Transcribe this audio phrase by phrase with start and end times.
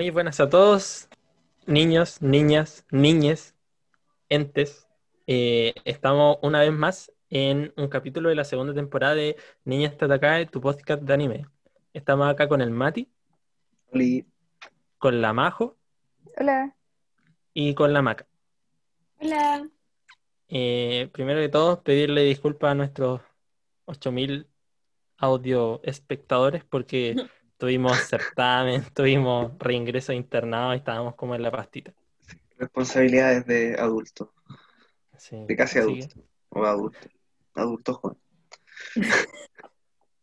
[0.00, 1.10] Muy buenas a todos,
[1.66, 3.54] niños, niñas, niñes,
[4.30, 4.88] entes.
[5.26, 9.36] Eh, estamos una vez más en un capítulo de la segunda temporada de
[9.66, 11.46] Niñas Tatakae, tu podcast de anime.
[11.92, 13.12] Estamos acá con el Mati,
[13.92, 14.26] Oli,
[14.96, 15.76] con la Majo
[16.38, 16.74] Hola.
[17.52, 18.26] y con la Maca.
[19.18, 19.68] Hola.
[20.48, 23.20] Eh, primero de todo, pedirle disculpas a nuestros
[23.84, 24.46] 8000
[25.18, 27.16] audio espectadores porque
[27.60, 31.92] tuvimos certamen, tuvimos reingreso internado y estábamos como en la pastita.
[32.58, 34.32] responsabilidades de adulto,
[35.16, 36.16] Sí, de casi adulto,
[36.48, 37.08] o adulto,
[37.54, 38.18] adulto joven.
[38.94, 39.00] que-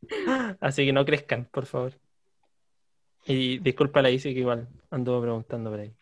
[0.59, 1.93] así que no crezcan, por favor.
[3.25, 5.93] Y disculpa a la Isi que igual anduvo preguntando por ahí.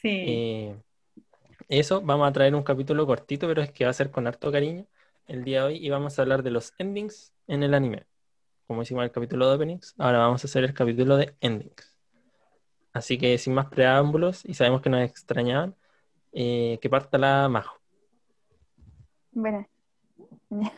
[0.00, 0.08] Sí.
[0.26, 0.76] Eh,
[1.68, 4.52] eso, vamos a traer un capítulo cortito, pero es que va a ser con harto
[4.52, 4.86] cariño
[5.26, 8.04] el día de hoy y vamos a hablar de los endings en el anime.
[8.72, 11.94] Como hicimos el capítulo de openings, ahora vamos a hacer el capítulo de endings.
[12.94, 15.76] Así que sin más preámbulos, y sabemos que nos extrañaban,
[16.32, 17.76] eh, que parta la Majo.
[19.32, 19.68] Bueno.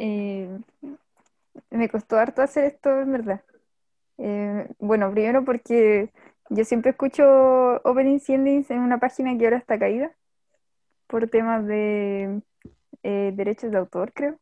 [0.00, 0.58] Eh,
[1.70, 3.42] me costó harto hacer esto, en verdad.
[4.16, 6.10] Eh, bueno, primero porque
[6.50, 7.24] yo siempre escucho
[7.84, 10.12] openings y endings en una página que ahora está caída
[11.06, 12.40] por temas de
[13.02, 14.38] derechos de autor, creo,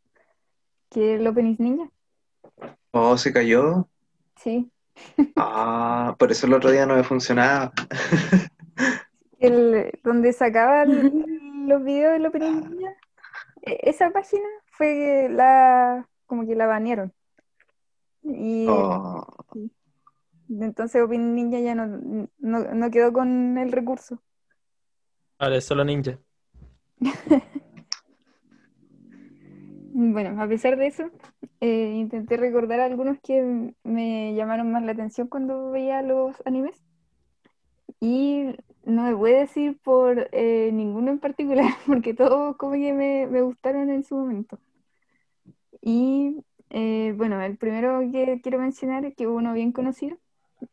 [0.90, 1.90] que es el Openings Ninja.
[2.92, 3.88] Oh, se cayó.
[4.36, 4.70] Sí.
[5.36, 7.72] Ah, por eso el otro día no me funcionaba.
[9.38, 12.90] El, donde sacaban los videos del Openings Ninja.
[13.62, 17.12] e- Esa página fue la, como que la banearon.
[18.24, 19.24] Y Oh,
[20.48, 21.86] entonces Open Ninja ya no,
[22.38, 24.22] no, no quedó con el recurso.
[25.38, 26.18] Ahora es solo ninja.
[29.98, 31.10] Bueno, a pesar de eso,
[31.60, 36.84] eh, intenté recordar algunos que me llamaron más la atención cuando veía los animes.
[38.00, 38.44] Y
[38.84, 43.26] no me voy a decir por eh, ninguno en particular, porque todos como que me,
[43.26, 44.58] me gustaron en su momento.
[45.80, 50.18] Y eh, bueno, el primero que quiero mencionar es que uno bien conocido,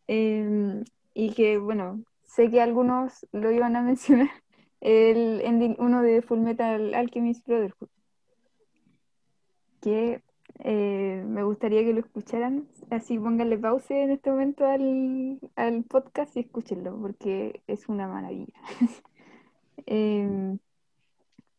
[0.07, 4.29] eh, y que bueno, sé que algunos lo iban a mencionar,
[4.81, 7.89] el ending uno de Full Metal Alchemist Brotherhood,
[9.83, 10.23] que
[10.59, 16.35] eh, me gustaría que lo escucharan, así pónganle pause en este momento al, al podcast
[16.37, 18.53] y escúchenlo, porque es una maravilla.
[19.85, 20.59] Em,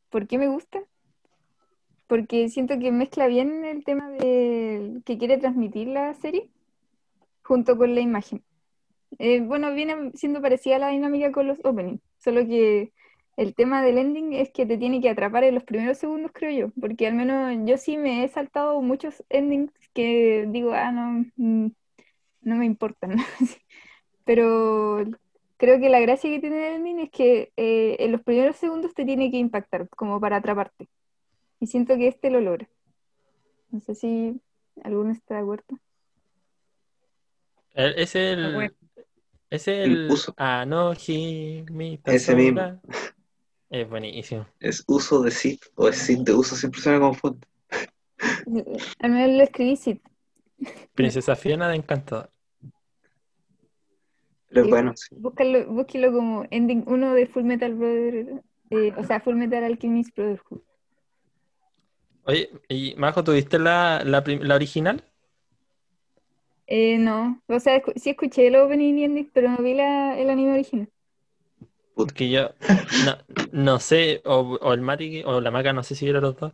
[0.08, 0.82] ¿por qué me gusta?
[2.06, 6.48] Porque siento que mezcla bien el tema de, que quiere transmitir la serie
[7.42, 8.42] junto con la imagen.
[9.18, 12.92] Eh, bueno, viene siendo parecida la dinámica con los openings, solo que
[13.36, 16.50] el tema del ending es que te tiene que atrapar en los primeros segundos, creo
[16.68, 21.24] yo, porque al menos yo sí me he saltado muchos endings que digo, ah, no,
[21.36, 21.68] mm,
[22.42, 23.16] no me importan.
[24.24, 25.04] Pero
[25.56, 28.94] creo que la gracia que tiene el ending es que eh, en los primeros segundos
[28.94, 30.88] te tiene que impactar, como para atraparte.
[31.60, 32.68] Y siento que este lo logra.
[33.70, 34.40] No sé si
[34.82, 35.78] alguno está de acuerdo.
[37.74, 38.52] El- Es el.
[38.54, 38.74] bueno.
[39.50, 40.14] Es El.
[40.36, 42.80] Anoji, mi Ese mismo.
[43.74, 44.46] Es buenísimo.
[44.60, 46.54] ¿es uso de sit o es sit de uso?
[46.54, 47.44] Siempre se me confunde.
[49.00, 50.00] Al menos lo escribí, sí.
[50.94, 52.30] Princesa Fiona de Encantador.
[54.48, 55.16] Pero bueno, sí.
[55.18, 60.14] Búscalo, búsquelo como ending 1 de Full Metal Brother, eh, o sea, Full Metal Alchemist
[60.14, 60.60] Brotherhood.
[62.26, 65.02] Oye, y Majo, ¿tuviste la, la, la original?
[66.68, 70.16] Eh, no, o sea, escu- sí escuché el opening y ending, pero no vi la,
[70.16, 70.88] el anime original.
[71.94, 72.50] Porque yo
[73.04, 73.18] no,
[73.52, 76.52] no sé, o, o el Mati o la Maca, no sé si vieron los dos,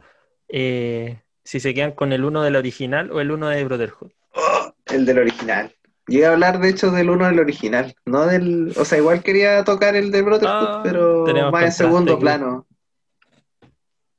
[0.48, 4.10] eh, si se quedan con el uno del original o el uno de Brotherhood.
[4.34, 5.74] Oh, el del original.
[6.06, 8.74] Llegué a hablar, de hecho, del uno del original, no del...
[8.76, 12.20] O sea, igual quería tocar el de Brotherhood, Ah, pero tenemos más en segundo aquí.
[12.20, 12.66] plano.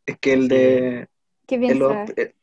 [0.05, 0.47] Es que el Sí.
[0.49, 1.07] de...
[1.47, 2.33] ¿Qué el op- eh,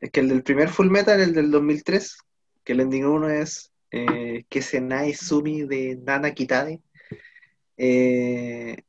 [0.00, 2.16] es que el del primer Full Metal, el del 2003,
[2.64, 6.80] que el ending 1 es eh, Kesenai Sumi de Nana Kitade,
[7.78, 8.82] eh,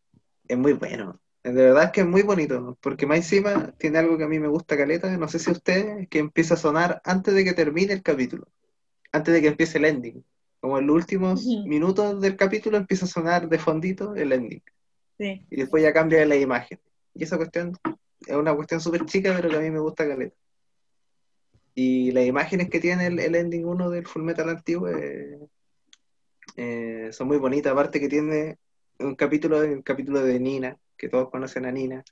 [0.48, 1.20] es muy bueno.
[1.44, 4.40] De verdad es que es muy bonito, porque más encima tiene algo que a mí
[4.40, 7.54] me gusta caleta, no sé si a usted, que empieza a sonar antes de que
[7.54, 8.46] termine el capítulo,
[9.14, 10.24] antes de que empiece el ending.
[10.60, 14.62] Como en los últimos minutos del capítulo empieza a sonar de fondito el ending
[15.18, 15.46] Sí.
[15.50, 16.80] y después ya cambia la imagen.
[17.14, 17.78] Y esa cuestión
[18.28, 20.36] es una cuestión súper chica, pero que a mí me gusta caleta.
[21.74, 25.40] Y las imágenes que tiene el, el ending 1 del Full Metal antiguo eh,
[26.58, 27.72] eh, son muy bonitas.
[27.72, 28.58] Aparte que tiene
[29.00, 32.04] un capítulo, el capítulo de Nina, que todos conocen a Nina,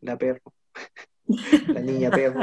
[0.00, 0.52] la perro,
[1.68, 2.40] la niña perro.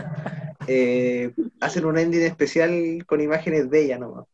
[0.67, 4.27] Eh, hacen un ending especial con imágenes de ella nomás.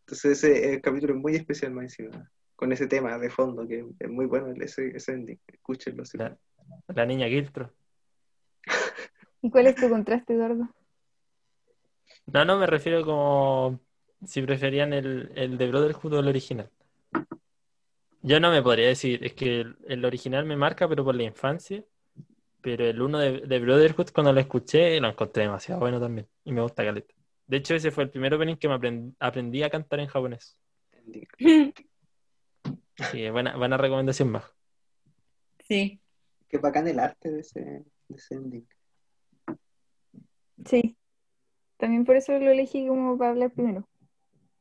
[0.00, 4.10] Entonces ese capítulo es muy especial más encima, con ese tema de fondo, que es
[4.10, 5.38] muy bueno ese, ese ending.
[5.46, 6.04] Escúchenlo.
[6.04, 6.36] si La,
[6.88, 7.72] la niña Giltro.
[9.42, 10.68] ¿Y cuál es tu contraste, Eduardo?
[12.26, 13.80] No, no, me refiero como
[14.26, 16.70] si preferían el, el de Brotherhood o el original.
[18.22, 21.22] Yo no me podría decir, es que el, el original me marca, pero por la
[21.22, 21.84] infancia.
[22.62, 26.28] Pero el uno de, de Brotherhood, cuando lo escuché, lo encontré demasiado bueno también.
[26.44, 27.14] Y me gusta caleta.
[27.46, 30.58] De hecho, ese fue el primer opening que me aprend- aprendí a cantar en japonés.
[33.10, 34.44] que buena, buena recomendación más.
[35.60, 36.00] Sí.
[36.48, 37.84] Qué bacán el arte de ese, de
[38.16, 38.68] ese ending.
[40.66, 40.96] Sí.
[41.78, 43.88] También por eso lo elegí como para hablar primero.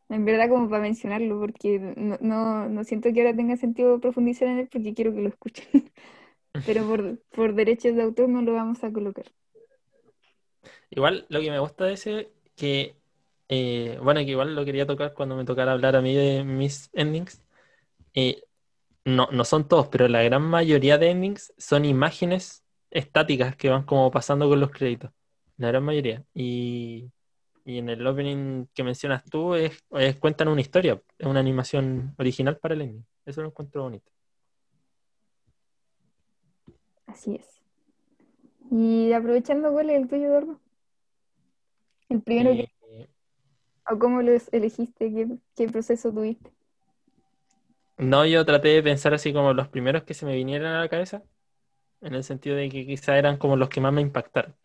[0.10, 4.48] En verdad como para mencionarlo, porque no, no, no siento que ahora tenga sentido profundizar
[4.48, 5.66] en él porque quiero que lo escuchen.
[6.66, 9.26] Pero por, por derechos de autor no lo vamos a colocar.
[10.90, 12.96] Igual lo que me gusta de que,
[13.50, 16.90] eh, bueno, que igual lo quería tocar cuando me tocara hablar a mí de mis
[16.94, 17.42] endings.
[18.16, 18.44] eh,
[19.06, 23.84] no, no son todos, pero la gran mayoría de endings son imágenes estáticas que van
[23.86, 25.12] como pasando con los créditos.
[25.58, 26.26] La gran mayoría.
[26.34, 27.12] Y,
[27.70, 32.16] y en el opening que mencionas tú, es, es- cuentan una historia, es una animación
[32.18, 33.06] original para el ending.
[33.26, 34.12] Eso lo encuentro bonito.
[37.08, 37.62] Así es.
[38.72, 40.60] Y aprovechando, ¿cuál es el tuyo, Eduardo?
[42.10, 43.10] El primero que, Eh,
[43.92, 46.50] o cómo lo elegiste, qué, qué proceso tuviste.
[47.98, 50.90] No, yo traté de pensar así como los primeros que se me vinieran a la
[50.90, 51.24] cabeza,
[52.02, 54.56] en el sentido de que quizá eran como los que más me impactaron.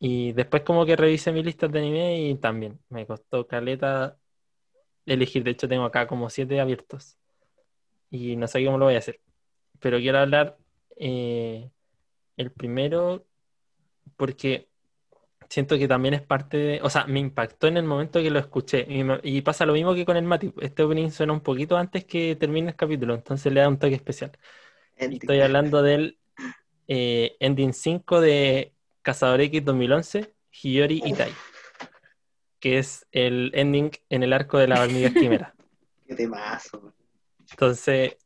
[0.00, 4.18] Y después como que revisé mis listas de anime y también me costó caleta
[5.06, 5.44] elegir.
[5.44, 7.18] De hecho tengo acá como siete abiertos
[8.10, 9.20] y no sé cómo lo voy a hacer.
[9.80, 10.58] Pero quiero hablar
[10.98, 11.70] eh,
[12.36, 13.26] el primero
[14.16, 14.68] porque
[15.48, 18.38] siento que también es parte de, o sea, me impactó en el momento que lo
[18.38, 18.86] escuché.
[18.88, 20.52] Y, me- y pasa lo mismo que con el Mati.
[20.60, 23.94] Este opening suena un poquito antes que termine el capítulo, entonces le da un toque
[23.96, 24.32] especial.
[25.10, 26.18] Estoy hablando del
[26.88, 31.32] eh, Ending 5 de Cazador X 2011, Hiyori Itai,
[32.58, 35.54] que es el ending en el arco de la hormiga quimera.
[36.06, 36.92] Qué temazo.
[37.50, 38.16] Entonces,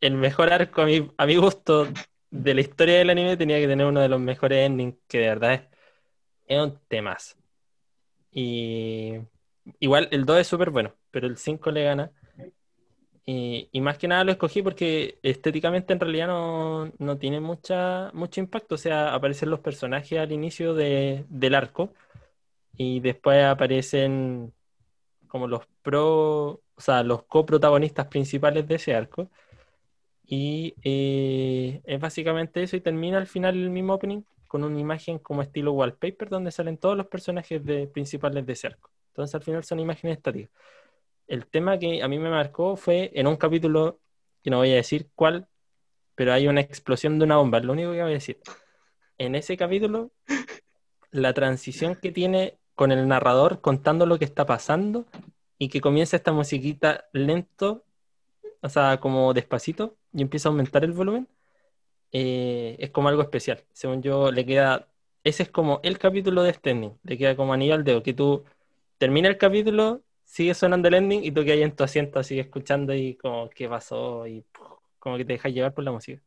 [0.00, 1.88] el mejor arco a mi, a mi gusto
[2.30, 5.28] de la historia del anime tenía que tener uno de los mejores endings que de
[5.28, 5.62] verdad es,
[6.46, 7.36] es un temazo.
[8.30, 9.14] Y
[9.80, 12.12] igual el 2 es súper bueno, pero el 5 le gana.
[13.30, 18.40] Y, más que nada lo escogí porque estéticamente en realidad no, no tiene mucha, mucho
[18.40, 18.76] impacto.
[18.76, 21.92] O sea, aparecen los personajes al inicio de- del arco
[22.76, 24.52] y después aparecen
[25.28, 29.30] como los pro, o sea, los coprotagonistas principales de ese arco.
[30.26, 35.18] Y eh, es básicamente eso y termina al final el mismo opening con una imagen
[35.18, 38.90] como estilo wallpaper donde salen todos los personajes principales de ese arco.
[39.08, 40.50] Entonces al final son imágenes estáticas.
[41.28, 44.00] El tema que a mí me marcó fue en un capítulo,
[44.42, 45.46] que no voy a decir cuál,
[46.14, 48.40] pero hay una explosión de una bomba, lo único que voy a decir.
[49.18, 50.10] En ese capítulo,
[51.10, 55.06] la transición que tiene con el narrador contando lo que está pasando
[55.58, 57.84] y que comienza esta musiquita lento,
[58.62, 61.28] o sea, como despacito, y empieza a aumentar el volumen,
[62.12, 63.64] eh, es como algo especial.
[63.72, 64.88] Según yo, le queda,
[65.24, 68.44] ese es como el capítulo de ending, le queda como anillo al dedo, que tú
[68.98, 72.42] termina el capítulo, sigue sonando el ending y tú que ahí en tu asiento sigue
[72.42, 74.44] escuchando y como qué pasó y
[74.98, 76.22] como que te dejas llevar por la música.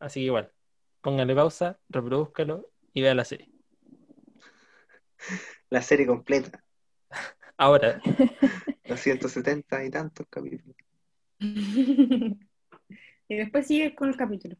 [0.00, 0.52] Así que igual,
[1.00, 3.48] póngale pausa, reproduzcalo y vea la serie.
[5.70, 6.64] La serie completa.
[7.56, 8.00] Ahora,
[8.88, 10.76] 270 y tantos capítulos.
[11.38, 12.38] y
[13.28, 14.56] después sigue con el capítulo.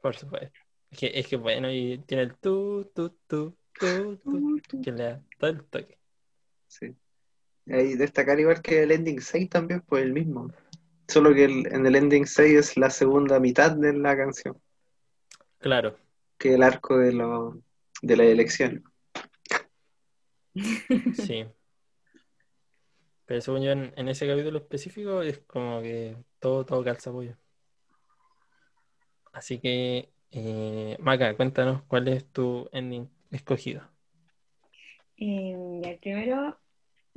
[0.00, 0.58] por supuesto.
[0.90, 5.04] Es que, es que bueno, y tiene el tu, tu, tu, tu, tu, que le
[5.04, 5.98] da todo el toque.
[6.68, 6.96] Sí.
[7.66, 10.52] Y ahí destacar igual que el ending 6 también, pues el mismo.
[11.08, 14.60] Solo que el- en el ending 6 es la segunda mitad de la canción,
[15.58, 15.96] Claro.
[16.38, 17.60] que el arco de, lo,
[18.02, 18.84] de la elección.
[21.12, 21.44] Sí.
[23.26, 27.36] Pero según yo, en, en ese capítulo específico es como que todo, todo calza pollo.
[29.32, 33.82] Así que, eh, Maca, cuéntanos cuál es tu ending escogido.
[35.16, 36.58] Eh, el primero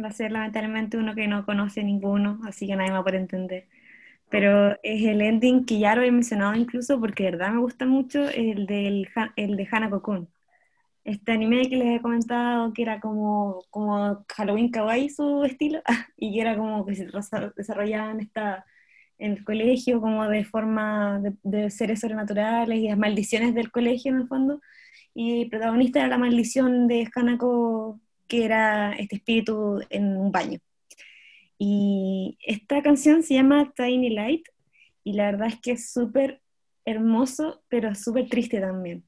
[0.04, 3.04] va a ser lamentablemente uno que no conoce ninguno, así que nadie me va a
[3.04, 3.68] poder entender.
[4.30, 7.86] Pero es el ending que ya lo he mencionado incluso porque de verdad me gusta
[7.86, 10.30] mucho, el, del, el de Hanako-kun.
[11.04, 15.82] Este anime que les he comentado que era como, como Halloween kawaii su estilo
[16.18, 18.66] y que era como que se desa- desarrollaba en, esta,
[19.20, 24.12] en el colegio como de forma de, de seres sobrenaturales y las maldiciones del colegio
[24.13, 24.62] en el fondo
[25.13, 30.60] y el protagonista era la maldición de Hanako, que era este espíritu en un baño.
[31.57, 34.48] Y esta canción se llama Tiny Light
[35.03, 36.41] y la verdad es que es súper
[36.86, 39.03] hermoso, pero súper triste también.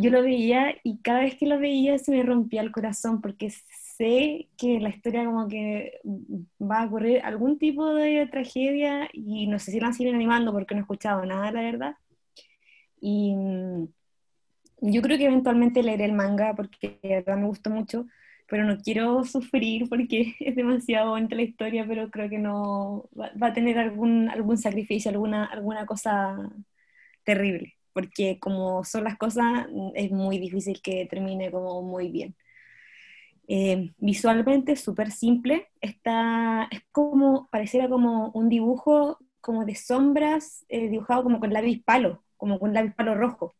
[0.00, 3.50] Yo lo veía y cada vez que lo veía se me rompía el corazón porque
[3.50, 6.00] sé que la historia como que
[6.60, 10.74] va a ocurrir algún tipo de tragedia y no sé si la siguen animando porque
[10.74, 11.94] no he escuchado nada, la verdad.
[13.00, 13.88] Y mm,
[14.80, 18.06] yo creo que eventualmente leeré el manga porque de verdad me gustó mucho,
[18.48, 23.30] pero no quiero sufrir porque es demasiado bonita la historia, pero creo que no va,
[23.40, 26.50] va a tener algún, algún sacrificio, alguna, alguna cosa
[27.24, 32.34] terrible, porque como son las cosas, es muy difícil que termine como muy bien.
[33.50, 40.88] Eh, visualmente súper simple, está, es como, pareciera como un dibujo como de sombras, eh,
[40.88, 43.54] dibujado como con lápiz palo, como con lápiz palo rojo.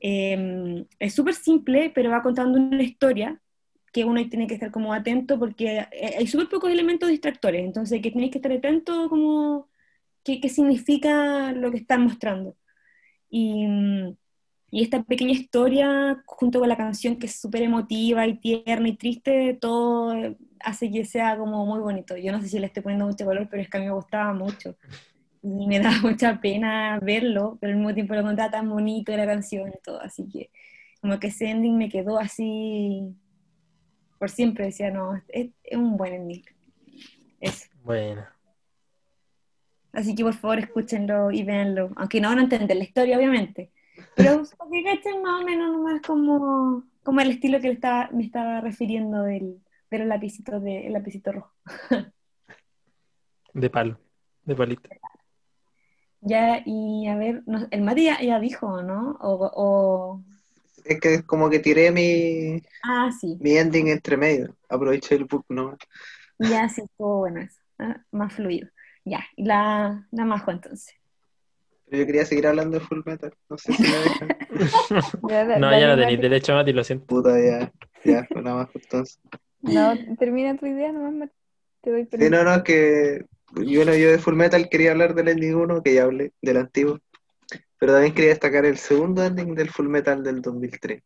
[0.00, 3.40] Eh, es súper simple, pero va contando una historia
[3.92, 5.86] que uno tiene que estar como atento porque
[6.18, 9.68] hay súper pocos elementos distractores, entonces que tienes que estar atento como
[10.24, 12.56] qué, qué significa lo que están mostrando.
[13.30, 13.66] Y,
[14.70, 18.96] y, esta pequeña historia, junto con la canción que es súper emotiva y tierna y
[18.96, 20.14] triste, todo
[20.60, 22.16] hace que sea como muy bonito.
[22.16, 23.92] Yo no sé si le estoy poniendo mucho color, pero es que a mí me
[23.92, 24.76] gustaba mucho.
[25.42, 29.26] Y me da mucha pena verlo, pero al mismo tiempo lo encontraba tan bonito la
[29.26, 30.00] canción y todo.
[30.00, 30.50] Así que
[31.00, 33.14] como que ese ending me quedó así
[34.18, 34.66] por siempre.
[34.66, 36.44] Decía, no, es, es un buen ending.
[37.40, 37.66] Eso.
[37.84, 38.26] Bueno.
[39.92, 43.72] Así que por favor escúchenlo y véanlo, aunque no van a entender la historia, obviamente.
[44.14, 48.60] Pero que cachen más o menos nomás como, como el estilo que estaba, me estaba
[48.60, 49.60] refiriendo del,
[49.90, 51.52] de los lapicitos de, el lapicito rojo.
[53.54, 53.98] De palo,
[54.44, 54.88] de palito.
[56.20, 59.16] Ya, y a ver, no, el Mati ya, ya dijo, ¿no?
[59.20, 60.24] O, o,
[60.88, 64.56] Es que como que tiré mi, Ah, sí, mi ending entre medio.
[64.68, 65.76] Aproveché el book, ¿no?
[66.38, 68.68] ya sí, estuvo bueno eso, ah, más fluido.
[69.04, 70.94] Ya, y la, la Majo entonces.
[71.86, 73.32] Pero yo quería seguir hablando de Full Metal.
[73.48, 74.28] No sé si me dejan.
[75.60, 77.06] No, ya no tenéis derecho, Mati, lo siento.
[77.06, 77.72] Puta, ya.
[78.04, 79.18] Ya, nada más entonces.
[79.62, 81.30] No, termina tu idea nomás,
[81.80, 82.30] te doy Sí, permiso.
[82.30, 83.24] no, no, que
[83.56, 86.58] y bueno, yo de Full Metal quería hablar del ending 1, que ya hablé, del
[86.58, 86.98] antiguo.
[87.78, 91.02] Pero también quería destacar el segundo ending del Full Metal del 2003.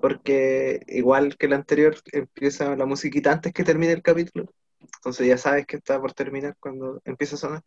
[0.00, 4.52] Porque igual que el anterior, empieza la musiquita antes que termine el capítulo.
[4.80, 7.62] Entonces ya sabes que está por terminar cuando empieza a sonar.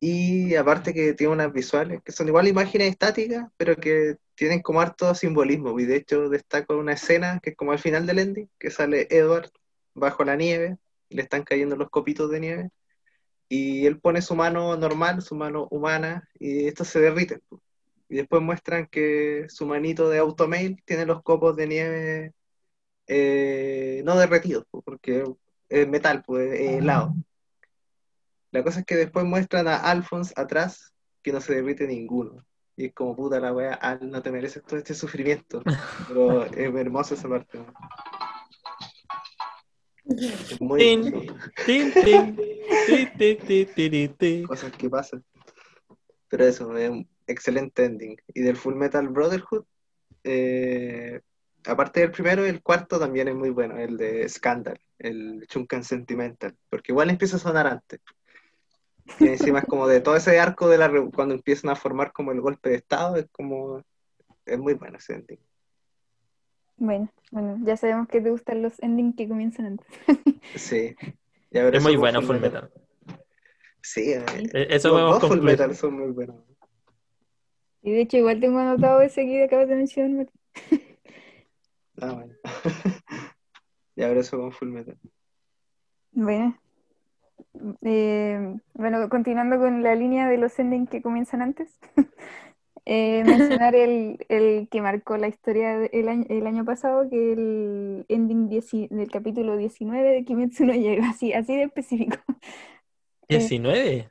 [0.00, 4.80] Y aparte que tiene unas visuales que son igual imágenes estáticas, pero que tienen como
[4.80, 5.78] harto simbolismo.
[5.80, 9.08] Y de hecho destaco una escena que es como al final del ending, que sale
[9.10, 9.50] Edward
[9.94, 10.78] bajo la nieve,
[11.10, 12.70] le están cayendo los copitos de nieve,
[13.48, 17.40] y él pone su mano normal, su mano humana, y esto se derrite.
[18.08, 22.32] Y después muestran que su manito de automail tiene los copos de nieve
[23.06, 25.24] eh, no derretidos, po, porque
[25.68, 27.14] es metal, pues es helado.
[28.50, 32.44] La cosa es que después muestran a Alphonse atrás, que no se derrite ninguno.
[32.76, 35.62] Y es como puta la wea, Al, no te mereces todo este sufrimiento.
[36.08, 37.58] Pero es hermosa esa parte.
[40.60, 41.12] Muy Tin,
[41.66, 44.42] tin, tin, ti, ti, ti, ti, ti, ti.
[44.42, 45.24] cosas que pasan.
[46.28, 48.16] Pero eso, es un excelente ending.
[48.28, 49.64] Y del Full Metal Brotherhood,
[50.24, 51.20] eh,
[51.66, 56.56] aparte del primero, el cuarto también es muy bueno, el de Scandal, el Chunkan Sentimental,
[56.68, 58.00] porque igual empieza a sonar antes.
[59.20, 62.32] Y encima es como de todo ese arco de la cuando empiezan a formar como
[62.32, 63.82] el golpe de estado, es como
[64.44, 65.38] es muy bueno ese ending.
[66.78, 69.86] Bueno, bueno, ya sabemos que te gustan los endings que comienzan antes.
[70.54, 70.94] Sí.
[71.50, 72.70] Es muy con bueno Full Full Metal.
[73.82, 75.40] Sí, eh, Eh, Eso los podemos dos Full.
[75.42, 76.36] Metal son muy buenos.
[77.82, 80.26] Y de hecho, igual tengo anotado ese que acabas de mencionar.
[82.00, 82.32] Ah, bueno.
[83.96, 84.96] ya veré eso con Full Metal.
[86.12, 86.56] Bueno,
[87.82, 91.76] eh, bueno, continuando con la línea de los endings que comienzan antes,
[92.90, 98.06] eh, mencionar el, el que marcó la historia el año, el año pasado, que el
[98.08, 102.16] ending del capítulo 19 de Kimetsu no Yaiba, así, así de específico,
[103.30, 104.10] Eh, ¿19?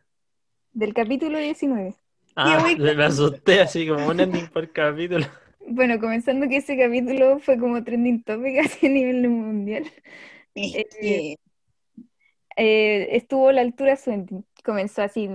[0.73, 1.95] del capítulo 19.
[2.35, 5.25] Ah, me asusté así como un ending por capítulo.
[5.67, 9.85] Bueno, comenzando que ese capítulo fue como trending topic así a nivel mundial.
[10.53, 11.35] Eh,
[12.55, 14.45] eh, estuvo a la altura su ending.
[14.63, 15.29] Comenzó así.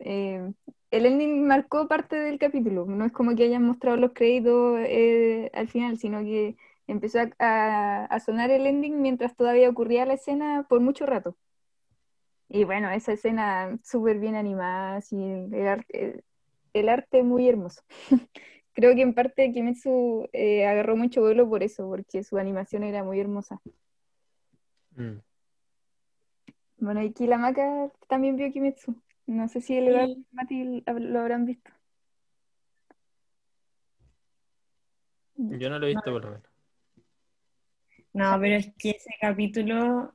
[0.00, 0.52] eh,
[0.90, 2.86] el ending marcó parte del capítulo.
[2.86, 7.30] No es como que hayan mostrado los créditos eh, al final, sino que empezó a,
[7.38, 11.36] a- a sonar el ending mientras todavía ocurría la escena por mucho rato.
[12.48, 16.24] Y bueno, esa escena súper bien animada, así, el, el arte,
[16.74, 17.82] el arte muy hermoso.
[18.74, 23.02] Creo que en parte Kimetsu eh, agarró mucho vuelo por eso, porque su animación era
[23.02, 23.60] muy hermosa.
[24.96, 25.20] Mm.
[26.78, 28.94] Bueno, y aquí la maca también vio Kimetsu.
[29.26, 31.70] No sé si el Eduardo y Mati lo habrán visto.
[35.36, 36.56] Yo no lo he visto por lo menos.
[38.12, 40.14] No, pero es que ese capítulo,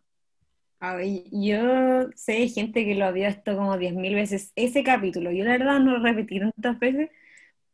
[0.80, 4.51] a ver, yo sé de gente que lo había visto como 10.000 veces.
[4.56, 7.12] Ese capítulo, yo la verdad no lo repetí tantas veces,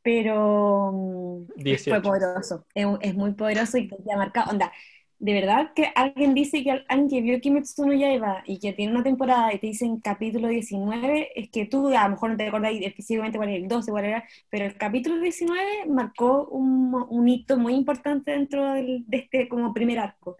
[0.01, 2.01] pero mm, fue 18.
[2.01, 2.65] poderoso.
[2.73, 4.51] Es muy poderoso y te ha marcado.
[4.51, 4.71] Onda,
[5.19, 8.73] de verdad que alguien dice que al- alguien que vio Kimetsu no Yaiba y que
[8.73, 12.37] tiene una temporada y te dicen capítulo 19, es que tú a lo mejor no
[12.37, 16.93] te acordáis específicamente cuál era el 12, cuál era, pero el capítulo 19 marcó un,
[17.09, 20.37] un hito muy importante dentro del- de este como primer arco.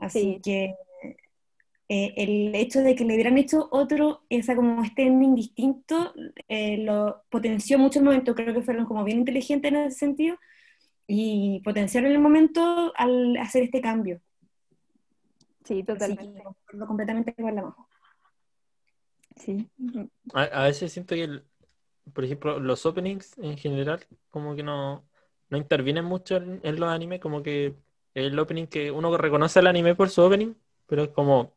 [0.00, 0.40] Así Sí.
[0.42, 0.74] que
[1.88, 6.12] eh, el hecho de que le hubieran hecho otro, esa como este ending distinto,
[6.48, 10.36] eh, lo potenció mucho el momento, creo que fueron como bien inteligentes en ese sentido
[11.08, 14.20] y potenciaron el momento al hacer este cambio.
[15.64, 16.38] Sí, Así totalmente.
[16.38, 17.88] que concuerdo completamente con la Majo.
[19.36, 19.70] Sí.
[20.34, 21.44] A, a veces siento que, el-
[22.14, 25.08] por ejemplo, los openings en general, como que no,
[25.50, 27.76] no intervienen mucho en, en los animes, como que
[28.14, 30.54] el opening que uno reconoce al anime por su opening,
[30.86, 31.54] pero es como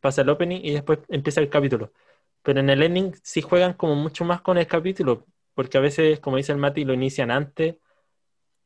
[0.00, 1.92] pasa el opening y después empieza el capítulo.
[2.42, 6.20] Pero en el ending sí juegan como mucho más con el capítulo, porque a veces,
[6.20, 7.76] como dice el Mati, lo inician antes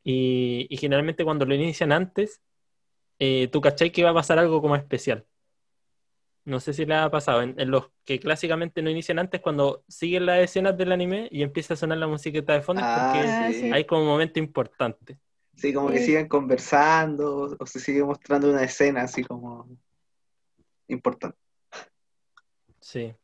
[0.04, 2.40] y, y generalmente cuando lo inician antes,
[3.18, 5.26] eh, tú cachai que va a pasar algo como especial.
[6.44, 7.40] No sé si le ha pasado.
[7.40, 11.42] En, en los que clásicamente no inician antes, cuando siguen las escenas del anime y
[11.42, 13.70] empieza a sonar la musiquita de fondo, es porque Ah, Ah, sí.
[13.72, 15.18] hay como un momento importante.
[15.56, 19.68] Sí, como que siguen conversando o se sigue mostrando una escena así como
[20.88, 21.38] importante.
[22.80, 23.14] Sí.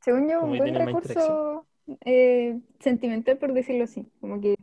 [0.00, 1.66] Según yo, un buen recurso
[2.04, 4.06] eh, sentimental, por decirlo así.
[4.20, 4.54] Como que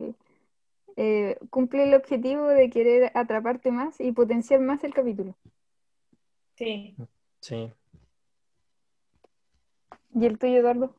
[0.98, 5.36] eh, cumple el objetivo de querer atraparte más y potenciar más el capítulo.
[6.56, 6.96] Sí.
[7.40, 7.72] Sí.
[10.14, 10.94] ¿Y el tuyo, Eduardo?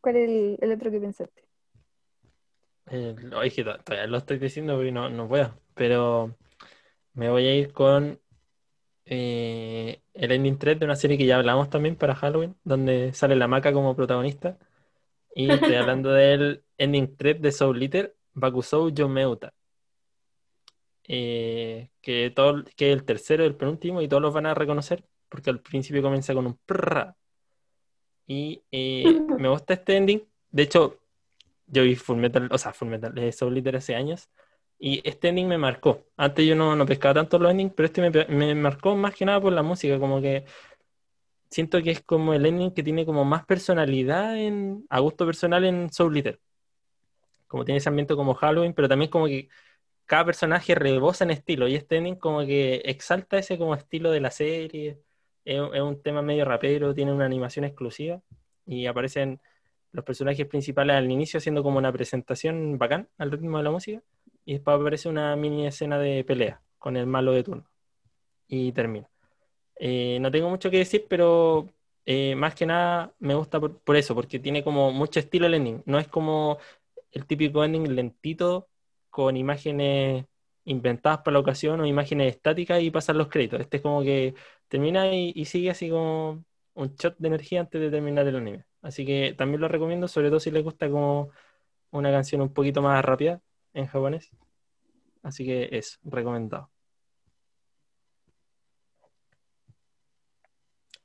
[0.00, 1.42] ¿Cuál es el, el otro que pensaste?
[2.90, 3.14] Eh,
[3.54, 5.60] que to- todavía lo estoy diciendo porque no, no puedo.
[5.74, 6.34] Pero
[7.14, 8.20] me voy a ir con
[9.06, 13.36] eh, el ending 3 de una serie que ya hablamos también para Halloween, donde sale
[13.36, 14.58] la maca como protagonista.
[15.34, 19.52] Y estoy hablando del ending 3 de Soul Eater, Bakusou Yomeuta.
[21.08, 25.04] Eh, que, todo, que es el tercero, el penúltimo, y todos los van a reconocer,
[25.28, 27.16] porque al principio comienza con un prrra.
[28.26, 29.04] Y eh,
[29.38, 30.22] me gusta este ending.
[30.50, 30.98] De hecho,
[31.66, 34.28] yo vi Full Metal, o sea, Full Metal, eh, Soul hace años,
[34.78, 36.04] y este ending me marcó.
[36.16, 39.24] Antes yo no, no pescaba tanto los endings, pero este me, me marcó más que
[39.24, 40.44] nada por la música, como que
[41.50, 45.64] siento que es como el ending que tiene como más personalidad en, a gusto personal
[45.64, 46.40] en Soul Eater.
[47.46, 49.48] Como tiene ese ambiente como Halloween, pero también como que
[50.06, 54.20] cada personaje rebosa en estilo, y este ending como que exalta ese como estilo de
[54.20, 55.00] la serie.
[55.44, 58.22] Es, un tema medio rapero, tiene una animación exclusiva,
[58.66, 59.40] y aparecen
[59.92, 64.02] los personajes principales al inicio haciendo como una presentación bacán al ritmo de la música,
[64.44, 67.68] y después aparece una mini escena de pelea con el malo de turno.
[68.48, 69.08] Y termina.
[69.78, 71.68] Eh, no tengo mucho que decir, pero
[72.04, 75.54] eh, más que nada me gusta por, por eso, porque tiene como mucho estilo el
[75.54, 75.82] ending.
[75.86, 76.58] No es como
[77.16, 78.68] el típico ending lentito
[79.10, 80.26] con imágenes
[80.64, 83.60] inventadas para la ocasión o imágenes estáticas y pasan los créditos.
[83.60, 84.34] Este es como que
[84.68, 88.66] termina y, sigue así como un shot de energía antes de terminar el anime.
[88.82, 91.30] Así que también lo recomiendo, sobre todo si les gusta como
[91.90, 93.40] una canción un poquito más rápida
[93.74, 94.30] en japonés.
[95.22, 96.70] Así que es recomendado.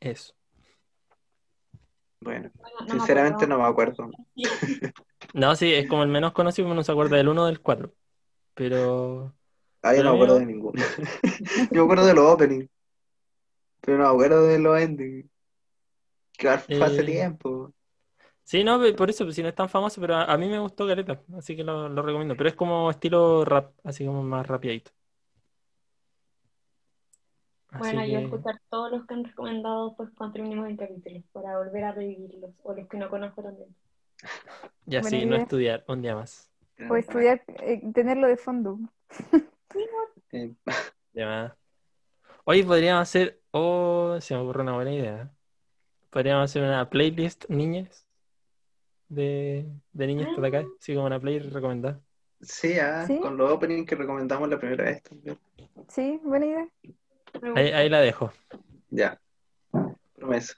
[0.02, 0.41] Eso.
[2.22, 4.10] Bueno, Bueno, no me sinceramente no me acuerdo.
[5.34, 7.94] No, sí, es como el menos conocido, uno se acuerda del 1 o del 4.
[8.56, 9.36] Pero
[9.84, 10.80] Ah, yo no me acuerdo mío- de ninguno.
[11.72, 12.70] Yo me acuerdo de los openings,
[13.82, 15.30] pero no me acuerdo de los endings.
[16.38, 17.74] Que fue hace Eh, tiempo.
[18.44, 20.60] sí, no, por eso, pues, si no es tan famoso, pero a, a mí me
[20.60, 22.36] gustó Caleta, así que lo, lo recomiendo.
[22.38, 24.92] Pero es como estilo rap, así como más rapidito.
[27.72, 31.24] Así Bueno, yo que, escuchar todos los que han recomendado pues cuando terminemos el capítulo,
[31.32, 33.76] para volver a revivirlos, o los que no conozco también.
[34.86, 35.44] ya Buena sí, no idea.
[35.44, 36.50] estudiar un día más.
[36.90, 38.80] O estudiar, eh, tenerlo de fondo.
[40.34, 40.54] Eh.
[42.46, 45.32] Oye, podríamos hacer, oh, se me ocurre una buena idea.
[46.10, 48.08] Podríamos hacer una playlist niñas
[49.10, 50.36] de, de niñas Ah.
[50.36, 52.02] por acá, así como una playlist recomendada.
[52.42, 53.20] sí, ah, ¿Sí?
[53.20, 55.38] con los openings que recomendamos la primera vez también.
[55.90, 56.70] Sí, buena idea.
[57.56, 58.32] Ahí, la dejo.
[58.90, 59.20] Ya.
[60.16, 60.56] Promesa.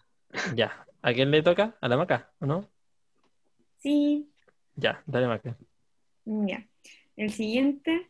[0.55, 0.85] Ya.
[1.01, 1.75] ¿A quién le toca?
[1.81, 2.31] ¿A la maca?
[2.39, 2.67] ¿O no?
[3.79, 4.29] Sí,
[4.75, 5.57] Ya, dale maca.
[6.25, 6.65] ya.
[7.15, 8.07] El siguiente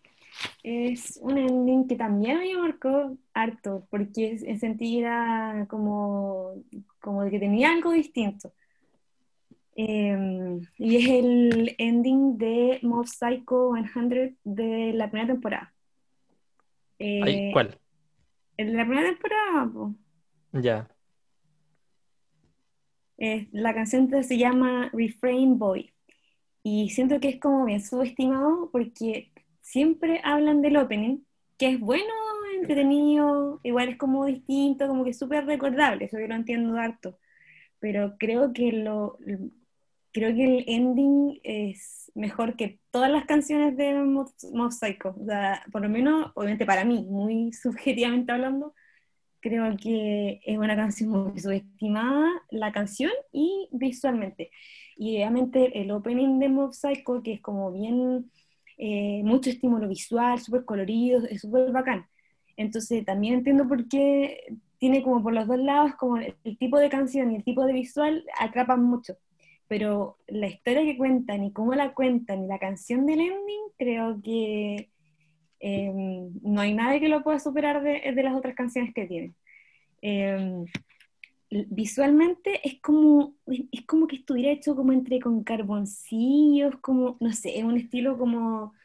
[0.64, 6.64] es un ending que también me marcó harto, porque sentía como,
[7.02, 8.54] como que tenía algo distinto.
[9.76, 15.74] Em, y es el ending de Mob Psycho 100 de la primera temporada.
[17.00, 17.80] Ay, ¿Cuál?
[18.58, 19.72] De la primera temporada.
[19.72, 19.96] po.
[20.54, 20.88] Ya.
[23.18, 25.94] Eh, la canción se llama Refrain Boy.
[26.64, 31.20] Y siento que es como bien subestimado porque siempre hablan del opening,
[31.58, 32.14] que es bueno,
[32.64, 37.20] entretenido, igual es como distinto, como que es súper recordable, eso yo lo entiendo harto.
[37.80, 39.18] Pero creo que lo
[40.14, 45.16] creo que el ending es mejor que todas las canciones de Mob Psycho.
[45.20, 48.74] O sea, por lo menos, obviamente para mí, muy subjetivamente hablando,
[49.40, 54.52] creo que es una canción muy subestimada, la canción y visualmente.
[54.96, 58.32] Y obviamente el opening de Mob Psycho, que es como bien,
[58.78, 62.08] eh, mucho estímulo visual, súper colorido, es súper bacán.
[62.56, 66.90] Entonces también entiendo por qué tiene como por los dos lados, como el tipo de
[66.90, 69.18] canción y el tipo de visual atrapan mucho.
[69.74, 74.22] Pero la historia que cuentan y cómo la cuentan y la canción del ending, creo
[74.22, 74.92] que
[75.60, 79.36] eh, no hay nadie que lo pueda superar de, de las otras canciones que tienen.
[80.04, 80.64] Eh,
[81.50, 87.58] visualmente es como, es como que estuviera hecho como entre con carboncillos, como, no sé,
[87.58, 88.76] es un estilo como,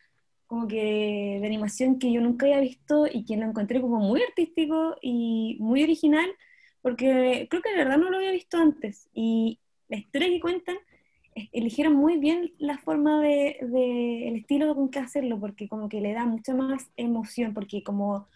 [0.47, 4.23] como que de animación que yo nunca había visto y que lo encontré como muy
[4.23, 6.31] artístico y muy original,
[6.81, 9.11] porque creo que de verdad no lo había visto antes.
[9.13, 10.77] Y la historia que cuentan,
[11.53, 13.59] eligieron muy bien la forma de,
[14.29, 18.27] el estilo con que hacerlo, porque como que le da mucha más emoción, porque como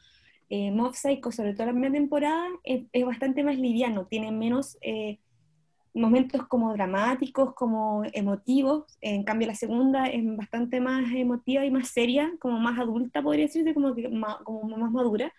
[0.49, 4.79] eh, Mob Psycho, sobre todo la primera temporada, es, es bastante más liviano, tiene menos
[4.83, 5.19] eh,
[5.95, 11.89] momentos como dramáticos, como emotivos, en cambio la segunda es bastante más emotiva y más
[11.89, 14.11] seria, como más adulta podría decirse, como, que
[14.45, 15.33] como más madura,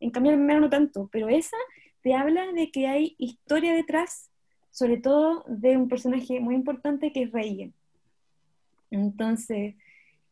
[0.00, 1.56] en cambio la primera no tanto, pero esa
[2.02, 4.30] te habla de que hay historia detrás,
[4.76, 7.72] sobre todo de un personaje muy importante que es Reigen.
[8.90, 9.74] Entonces,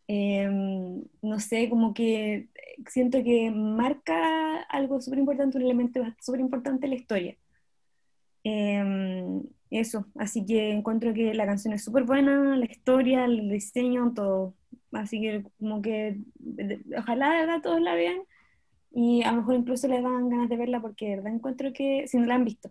[0.06, 2.48] Em, no sé, como que
[2.88, 7.36] siento que marca algo súper importante, un elemento súper importante en la historia.
[8.44, 14.12] Em, eso, así que encuentro que la canción es súper buena, la historia, el diseño,
[14.14, 14.54] todo.
[14.92, 16.18] Así que como que
[16.98, 18.18] ojalá de verdad todos la vean
[18.92, 22.06] y a lo mejor incluso les dan ganas de verla porque de verdad encuentro que,
[22.08, 22.70] si no la han visto,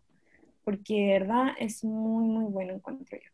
[0.63, 3.29] porque de verdad es muy, muy bueno encuentro yo.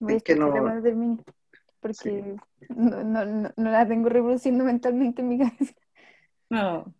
[0.00, 1.18] Voy a Es que no- cuando termine.
[1.80, 2.36] Porque
[2.68, 5.74] no, no, no, no la tengo reproduciendo mentalmente en mi cabeza.
[6.50, 6.94] No.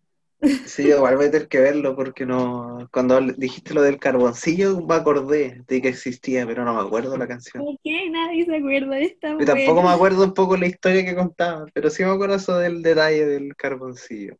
[0.65, 2.87] Sí, igual voy a tener que verlo porque no.
[2.91, 7.27] Cuando dijiste lo del carboncillo, me acordé de que existía, pero no me acuerdo la
[7.27, 7.63] canción.
[7.63, 11.05] ¿Por qué nadie se acuerda de esta Y tampoco me acuerdo un poco la historia
[11.05, 14.37] que contaba, pero sí me acuerdo eso del detalle del carboncillo,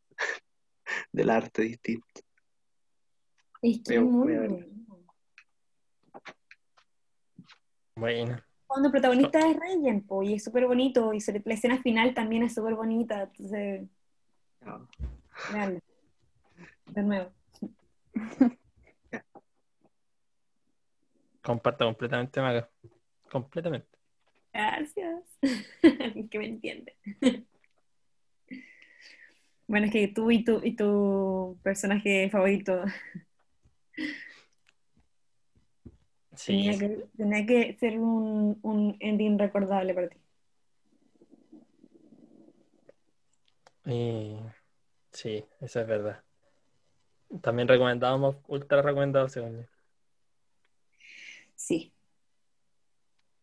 [1.11, 2.21] del arte distinto.
[3.61, 4.65] Es que es muy bueno.
[8.67, 12.13] Cuando el protagonista es Regen, po, y es súper bonito, y sobre- la escena final
[12.13, 13.87] también es súper bonita, entonces,
[14.61, 14.87] No.
[16.87, 17.31] De nuevo.
[21.41, 22.69] Comparto completamente, Maga.
[23.29, 23.87] Completamente.
[24.51, 25.23] Gracias.
[26.31, 26.95] Que me entiende.
[29.67, 32.83] Bueno, es que tú y tu, y tu personaje favorito
[36.35, 36.51] Sí.
[36.67, 40.17] tenía que, tenía que ser un, un ending recordable para ti.
[43.85, 44.37] Y-
[45.11, 46.21] sí, eso es verdad.
[47.41, 49.67] También recomendábamos, ultra recomendado, según yo.
[51.55, 51.93] Sí.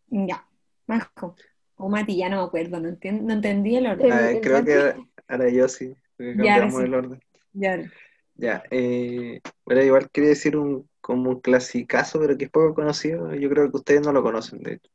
[0.08, 0.46] Ya.
[0.86, 1.34] Majo.
[1.76, 4.12] O Mati, ya no me acuerdo, no, entien- no entendí el orden.
[4.12, 4.66] Ah, el creo Mati.
[4.66, 6.84] que ahora yo sí, Ya, cambiamos sí.
[6.84, 7.20] el orden.
[7.52, 7.90] Ya.
[8.34, 13.34] Ya, eh, bueno, igual quería decir un, como un clasicazo, pero que es poco conocido.
[13.34, 14.90] Yo creo que ustedes no lo conocen, de hecho.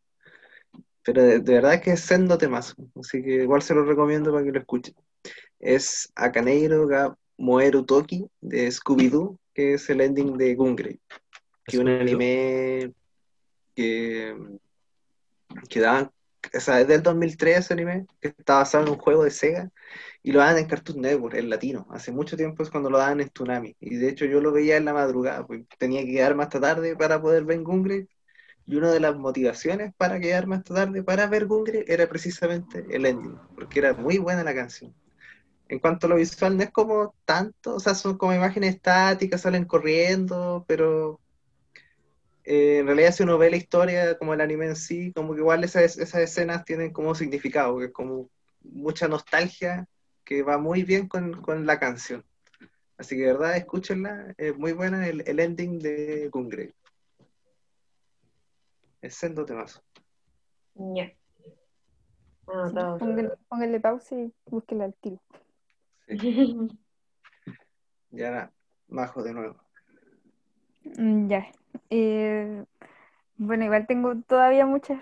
[1.03, 4.43] Pero de, de verdad que es sendo temazo, así que igual se lo recomiendo para
[4.43, 4.95] que lo escuchen.
[5.59, 10.99] Es Akaneiro ga Moeru Toki de Scooby-Doo, que es el ending de Gungrave,
[11.65, 12.93] que es un anime
[13.75, 14.35] que,
[15.69, 16.11] que daban,
[16.55, 19.69] o sea, es del 2003 ese anime, que está basado en un juego de Sega,
[20.23, 21.87] y lo daban en Cartoon Network, en latino.
[21.91, 24.77] Hace mucho tiempo es cuando lo daban en Tsunami, y de hecho yo lo veía
[24.77, 28.07] en la madrugada, pues tenía que quedarme hasta tarde para poder ver Gungrave,
[28.65, 33.05] y una de las motivaciones para quedarme hasta tarde para ver Gungrave era precisamente el
[33.05, 34.93] ending, porque era muy buena la canción.
[35.69, 39.41] En cuanto a lo visual, no es como tanto, o sea, son como imágenes estáticas,
[39.41, 41.19] salen corriendo, pero
[42.49, 45.41] eh, en realidad si uno ve la historia como el anime en sí, como que
[45.41, 48.29] igual esas, esas escenas tienen como significado, que es como
[48.61, 49.85] mucha nostalgia
[50.23, 52.23] que va muy bien con, con la canción.
[52.97, 56.73] Así que de verdad, escúchenla, es muy buena el, el ending de Gungrave.
[59.01, 59.83] Es sendo temazo.
[60.75, 61.07] Ya.
[61.07, 65.21] Sí, póngale, póngale pausa y búsquela al tiro.
[68.09, 68.53] Y ahora,
[68.87, 69.57] Majo de nuevo.
[70.97, 71.51] Mm, Ya.
[71.89, 72.65] Eh,
[73.37, 75.01] bueno, igual tengo todavía muchas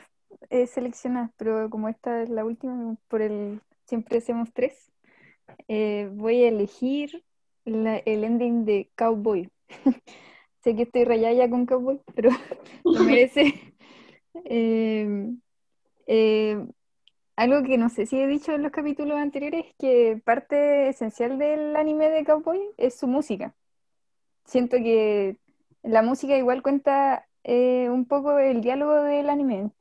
[0.49, 4.91] eh, seleccionadas, pero como esta es la última, por el siempre hacemos tres,
[5.67, 7.23] eh, voy a elegir
[7.65, 9.49] el ending de Cowboy.
[10.63, 12.29] Sé que estoy rayada ya con Cowboy, pero
[12.83, 13.53] lo merece.
[16.07, 16.57] Eh,
[17.35, 21.37] algo que no sé si he dicho en los capítulos anteriores es que parte esencial
[21.37, 23.55] del anime de Cowboy es su música.
[24.45, 25.37] Siento que
[25.85, 29.71] la música igual cuenta eh, un poco el diálogo del anime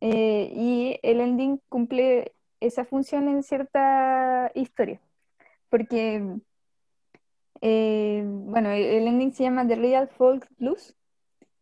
[0.00, 5.00] eh, y el ending cumple esa función en cierta historia.
[5.68, 6.24] Porque,
[7.60, 10.96] eh, bueno, el ending se llama The Real Folk Blues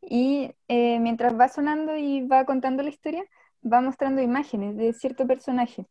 [0.01, 3.25] y mientras va sonando y va contando la historia,
[3.65, 5.87] va mostrando imágenes de cierto personaje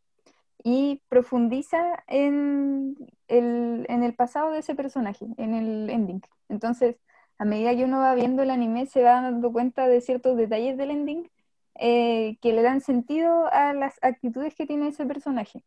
[0.64, 2.96] y profundiza en
[3.28, 6.22] el, en el pasado de ese personaje, en el ending.
[6.50, 6.96] Entonces,
[7.40, 10.78] a medida que uno va viendo el anime, se va dando cuenta de ciertos detalles
[10.78, 11.30] del ending
[11.76, 15.64] eh, que le dan sentido a las actitudes que tiene ese personaje.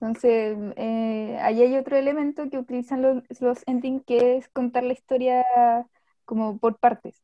[0.00, 4.92] Entonces, eh, ahí hay otro elemento que utilizan los, los endings, que es contar la
[4.92, 5.44] historia
[6.24, 7.22] como por partes,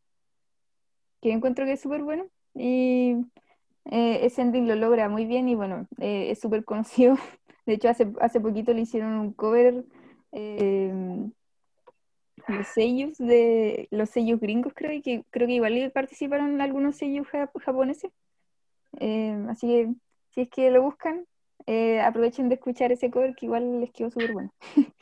[1.21, 2.27] que encuentro que es súper bueno.
[2.55, 3.17] Y
[3.87, 7.17] eh, ese ending lo logra muy bien y bueno, eh, es súper conocido.
[7.67, 9.85] De hecho, hace, hace poquito le hicieron un cover
[12.49, 17.51] los sellos de los sellos gringos, creo, que creo que igual participaron algunos sellos jap-
[17.61, 18.11] japoneses.
[19.01, 19.89] Eh, así que
[20.31, 21.27] si es que lo buscan,
[21.67, 24.53] eh, aprovechen de escuchar ese cover que igual les quedó súper bueno.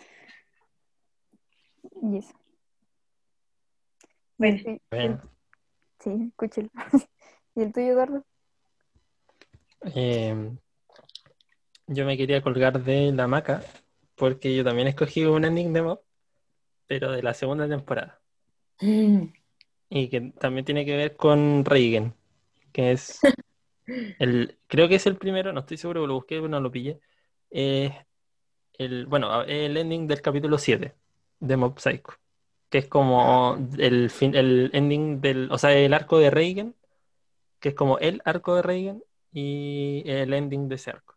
[2.03, 2.35] y eso.
[4.37, 5.21] Bueno, Sí, el- Bueno,
[6.01, 6.71] sí, escúchelo.
[7.55, 8.25] ¿Y el tuyo, Eduardo?
[9.95, 10.53] eh,
[11.87, 13.63] yo me quería colgar de la hamaca
[14.15, 15.43] porque yo también escogí un
[15.83, 16.01] Mob,
[16.91, 18.21] pero de la segunda temporada.
[18.81, 22.15] Y que también tiene que ver con Reigen,
[22.73, 23.21] que es
[24.19, 26.99] el, creo que es el primero, no estoy seguro, lo busqué, pero no lo pillé.
[27.53, 27.97] Eh,
[28.77, 30.93] el, bueno, el ending del capítulo 7
[31.39, 32.15] de Mob Psycho,
[32.69, 36.75] que es como el, fin, el ending del, o sea, el arco de Reigen,
[37.61, 41.15] que es como el arco de Reigen y el ending de ese arco.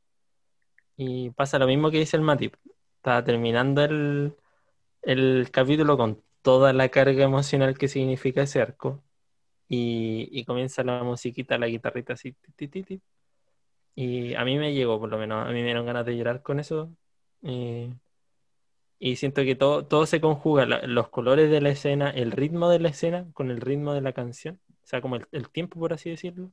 [0.97, 2.53] Y pasa lo mismo que dice el Matip.
[2.97, 4.35] Está terminando el,
[5.03, 9.03] el capítulo con toda la carga emocional que significa ese arco.
[9.69, 12.33] Y, y comienza la musiquita, la guitarrita así.
[12.57, 13.01] ti, ti, ti.
[13.95, 15.43] Y a mí me llegó, por lo menos.
[15.45, 16.95] A mí me dieron ganas de llorar con eso.
[17.41, 17.89] Y,
[18.99, 20.65] y siento que todo, todo se conjuga.
[20.65, 24.01] la- los colores de la escena, el ritmo de la escena con el ritmo de
[24.01, 24.59] la canción.
[24.83, 26.51] O sea, como el, el tiempo, por así decirlo.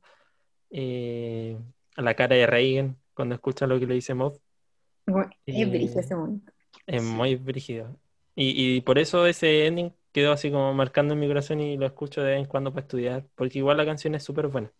[0.71, 1.59] Eh,
[1.97, 4.39] la cara de Reagan cuando escucha lo que le dice Mob.
[5.45, 6.51] Es brillo ese momento.
[6.85, 7.99] Es muy brígido.
[8.35, 11.85] Y, y por eso ese ending quedó así como marcando en mi corazón y lo
[11.85, 14.71] escucho de vez en cuando para estudiar, porque igual la canción es súper buena.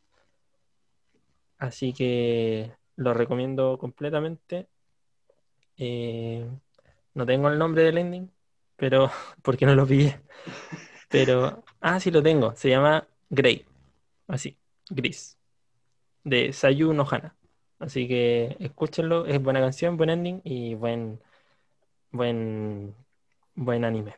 [1.58, 4.68] Así que lo recomiendo completamente.
[5.78, 6.48] Eh,
[7.14, 8.32] no tengo el nombre del ending,
[8.76, 9.12] pero
[9.44, 10.22] porque no lo pillé.
[11.10, 12.56] Pero, ah, sí lo tengo.
[12.56, 13.66] Se llama Grey.
[14.28, 14.58] Así,
[14.90, 15.38] gris.
[16.24, 17.36] De Sayu Nohana.
[17.80, 21.20] Así que escúchenlo, es buena canción, buen ending y buen,
[22.12, 22.96] buen,
[23.56, 24.16] buen anime.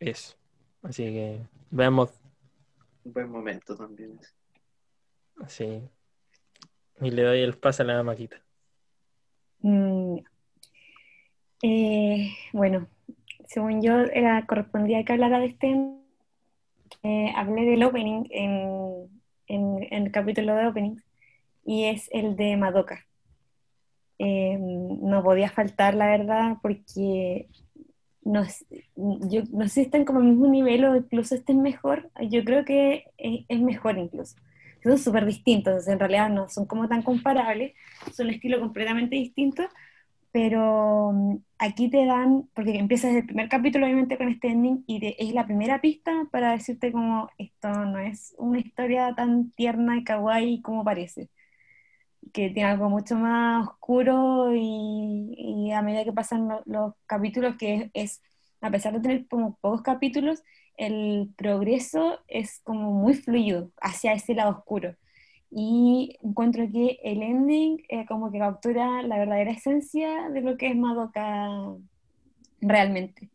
[0.00, 0.36] Eso.
[0.82, 2.10] Así que veamos
[3.04, 4.18] Un buen momento también.
[5.42, 5.82] así.
[7.00, 8.36] Y le doy el pase a la maquita.
[9.60, 10.18] Mm,
[11.62, 12.88] eh, bueno,
[13.48, 15.74] según yo, era, correspondía que hablara de este.
[17.02, 19.08] eh, hablé del opening en,
[19.46, 21.02] en- en el capítulo de openings
[21.64, 23.06] y es el de Madoka.
[24.18, 27.48] Eh, no podía faltar, la verdad, porque
[28.22, 28.44] no,
[28.96, 32.10] yo, no sé si están como al mismo nivel o incluso estén mejor.
[32.30, 34.36] Yo creo que es, mejor incluso.
[34.82, 37.74] Son súper distintos, en realidad no son como tan comparables,
[38.14, 39.66] son estilos completamente distintos,
[40.32, 45.00] pero mm, aquí te dan, porque empiezas el primer capítulo obviamente con este ending y
[45.00, 49.96] te- es la primera pista para decirte como esto no es una historia tan tierna
[49.98, 51.30] y kawaii como parece,
[52.32, 57.56] que tiene algo mucho más oscuro y, y a medida que pasan lo- los capítulos,
[57.58, 58.22] que es, es,
[58.60, 60.42] a pesar de tener como pocos capítulos,
[60.76, 64.94] el progreso es como muy fluido hacia ese lado oscuro.
[65.50, 70.68] Y encuentro que el ending eh, como que captura la verdadera esencia de lo que
[70.68, 71.48] es Madoka
[72.60, 73.30] realmente.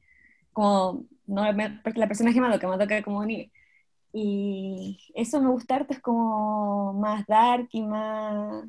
[0.53, 1.43] Como, no,
[1.83, 3.51] porque la personaje Madoka, Madoka como nivel.
[4.13, 8.65] Y eso me gusta harto, es como más dark y más,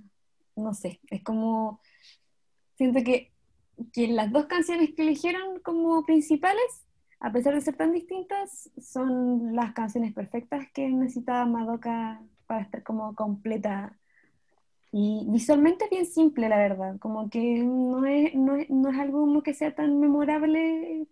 [0.56, 1.80] no sé, es como,
[2.76, 3.32] siento que,
[3.92, 6.84] que las dos canciones que eligieron como principales,
[7.20, 12.82] a pesar de ser tan distintas, son las canciones perfectas que necesitaba Madoka para estar
[12.82, 13.98] como completa.
[14.92, 18.98] Y visualmente es bien simple, la verdad, como que no es, no es, no es
[18.98, 21.08] algo que sea tan memorable,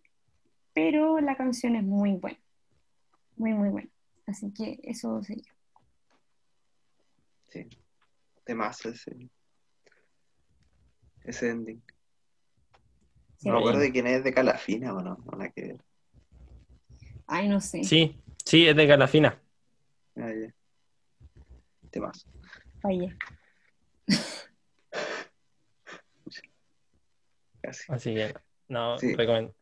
[0.73, 2.39] pero la canción es muy buena,
[3.37, 3.91] muy, muy buena.
[4.27, 5.53] Así que eso sería.
[7.51, 7.69] Sí,
[8.45, 9.31] temazo ese,
[11.25, 11.83] ese ending.
[13.39, 15.85] Sí, No me acuerdo de quién es de Calafina o no, no la que ver.
[17.27, 17.83] Ay, no sé.
[17.85, 19.41] Sí, sí, es de Calafina.
[20.17, 20.53] Ah, ya.
[21.91, 22.27] Temazo.
[22.81, 23.17] Fallé.
[27.63, 27.93] Casi.
[27.93, 28.35] Así que,
[28.69, 29.15] no, Sí.
[29.15, 29.55] recomiendo.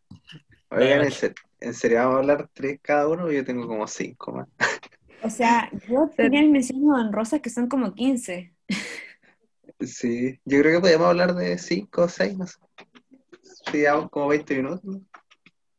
[0.71, 4.33] Oigan, en, ser- en serio, vamos a hablar tres cada uno, yo tengo como cinco
[4.33, 4.49] más.
[5.23, 8.55] O sea, yo tenía menciones honrosas que son como 15.
[9.81, 12.59] Sí, yo creo que podríamos hablar de cinco o seis, no sé.
[13.43, 15.01] Si llevamos como 20 minutos, ¿no?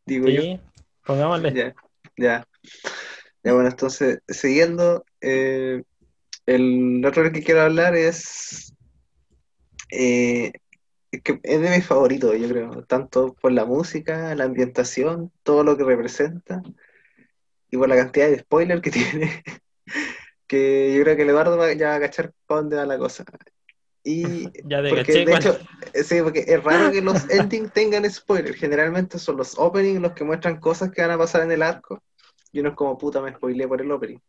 [0.05, 0.41] Digo yo.
[0.41, 0.59] Sí,
[1.05, 1.53] pongámosle.
[1.53, 1.75] Ya,
[2.17, 2.47] ya.
[3.43, 5.83] Ya, bueno, entonces, siguiendo, eh,
[6.45, 8.73] el otro que quiero hablar es,
[9.91, 10.51] eh,
[11.11, 15.63] es que es de mis favoritos, yo creo, tanto por la música, la ambientación, todo
[15.63, 16.61] lo que representa,
[17.69, 19.43] y por la cantidad de spoiler que tiene,
[20.47, 22.97] que yo creo que el Eduardo va- ya va a cachar para dónde va la
[22.97, 23.25] cosa.
[24.03, 25.59] Y Ya porque caché de hecho,
[26.03, 28.57] sí, porque es raro que los endings tengan spoilers.
[28.57, 32.01] Generalmente son los openings los que muestran cosas que van a pasar en el arco.
[32.51, 34.19] Y uno es como puta, me spoileé por el opening.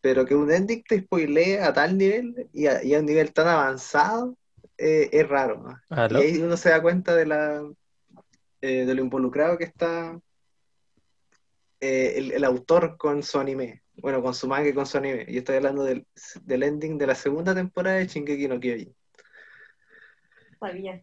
[0.00, 3.32] Pero que un ending te spoilee a tal nivel y a, y a un nivel
[3.32, 4.36] tan avanzado
[4.78, 5.80] eh, es raro.
[5.88, 6.18] ¿no?
[6.18, 7.62] Y ahí uno se da cuenta de la
[8.60, 10.18] eh, de lo involucrado que está
[11.80, 13.82] eh, el, el autor con su anime.
[13.96, 15.24] Bueno, con su manga y con su anime.
[15.28, 16.06] Y estoy hablando del,
[16.42, 18.94] del ending de la segunda temporada de Shingeki no Kyojin.
[20.60, 21.02] Sabía.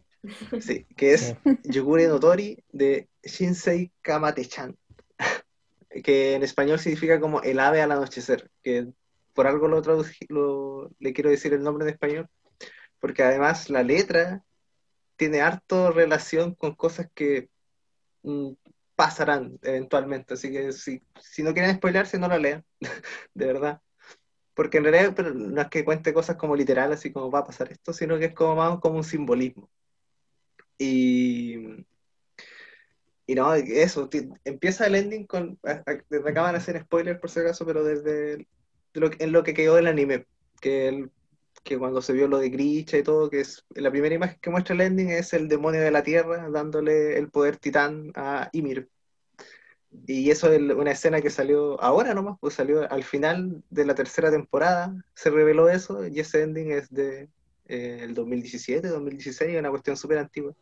[0.60, 1.58] Sí, que es Sí.
[1.64, 4.76] Yogure no Tori de Shinsei Kamate-chan,
[6.04, 8.88] que en español significa como el ave al anochecer, que
[9.34, 12.28] por algo lo traducí, lo, le quiero decir el nombre en español,
[13.00, 14.42] porque además la letra
[15.16, 17.48] tiene harto relación con cosas que
[18.22, 18.52] mm,
[18.96, 22.64] pasarán eventualmente, así que si, si no quieren spoilarse, no la lean,
[23.34, 23.80] de verdad.
[24.54, 27.44] Porque en realidad pero no es que cuente cosas como literal, así como va a
[27.44, 29.68] pasar esto, sino que es como más como un simbolismo.
[30.78, 31.84] Y,
[33.26, 34.08] y no, eso,
[34.44, 37.64] empieza el ending con, a- a- desde acá van a hacer spoilers por si acaso,
[37.66, 40.26] pero desde de lo, en lo que quedó del anime,
[40.60, 41.10] que, el-
[41.64, 44.50] que cuando se vio lo de Grisha y todo, que es la primera imagen que
[44.50, 48.88] muestra el ending es el demonio de la tierra dándole el poder titán a Ymir.
[50.06, 53.94] Y eso es una escena que salió ahora nomás, pues salió al final de la
[53.94, 57.28] tercera temporada, se reveló eso, y ese ending es de
[57.66, 60.54] eh, el 2017, 2016, una cuestión súper antigua.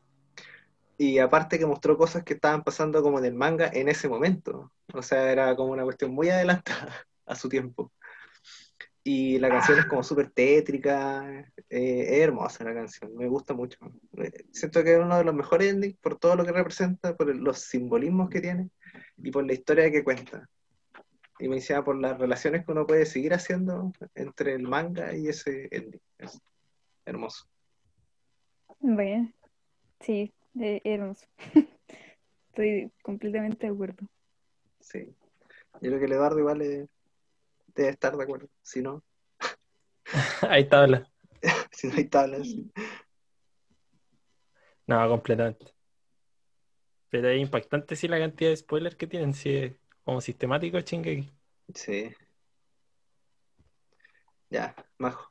[0.98, 4.70] Y aparte que mostró cosas que estaban pasando como en el manga en ese momento.
[4.92, 7.90] O sea, era como una cuestión muy adelantada a su tiempo.
[9.05, 11.29] Y la canción es como súper tétrica,
[11.69, 13.79] eh, es hermosa la canción, me gusta mucho.
[14.17, 17.35] Eh, Siento que es uno de los mejores endings por todo lo que representa, por
[17.35, 18.71] los simbolismos que tiene
[19.17, 20.48] y por la historia que cuenta.
[21.40, 25.27] Y me decía por las relaciones que uno puede seguir haciendo entre el manga y
[25.27, 26.00] ese ending.
[26.19, 26.40] Es
[27.05, 27.46] hermoso.
[28.79, 29.33] Bueno,
[30.00, 31.27] sí, eh, hermoso.
[32.50, 34.07] Estoy completamente de acuerdo.
[34.79, 35.13] Sí.
[35.81, 36.87] Yo creo que el Eduardo igual eh,
[37.75, 38.48] debe estar de acuerdo.
[38.62, 39.02] Si no,
[40.50, 41.10] está habla.
[41.73, 42.46] si no hay tablas.
[42.46, 42.70] sí.
[44.87, 45.73] No, completamente.
[47.08, 51.31] Pero es impactante sí la cantidad de spoilers que tienen, sí, es como sistemático Shingeki.
[51.75, 52.10] Sí.
[54.50, 55.31] Ya, Majo.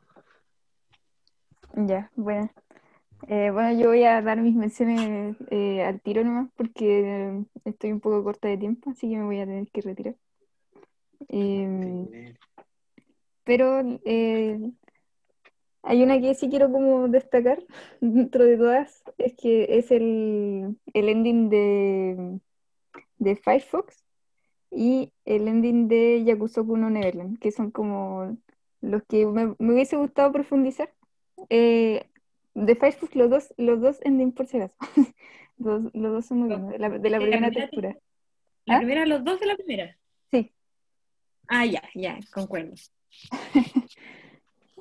[1.75, 2.49] Ya, bueno.
[3.27, 7.99] Eh, bueno, yo voy a dar mis menciones eh, al tiro nomás porque estoy un
[7.99, 10.15] poco corta de tiempo, así que me voy a tener que retirar.
[11.29, 12.35] Em,
[13.43, 14.59] pero eh,
[15.83, 17.63] hay una que sí quiero como destacar
[18.01, 22.39] dentro de todas, es que es el, el ending de,
[23.17, 24.03] de Firefox
[24.69, 28.37] y el ending de Yakusoku no Neverland, que son como
[28.81, 30.93] los que me, me hubiese gustado profundizar.
[31.49, 32.05] Eh,
[32.53, 34.75] de Firefox los dos, los dos endings por si acaso.
[35.57, 37.99] Los, los dos son muy buenos, de la, de la De la primera primera temporada.
[38.65, 38.77] La ¿Ah?
[38.79, 39.97] primera, los dos de la primera.
[40.31, 40.51] Sí.
[41.53, 42.73] Ah, ya, ya, concuerdo.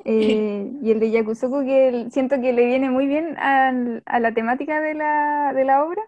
[0.07, 4.81] Eh, y el de Yakusoku que siento que le viene muy bien a la temática
[4.81, 6.01] de la, obra,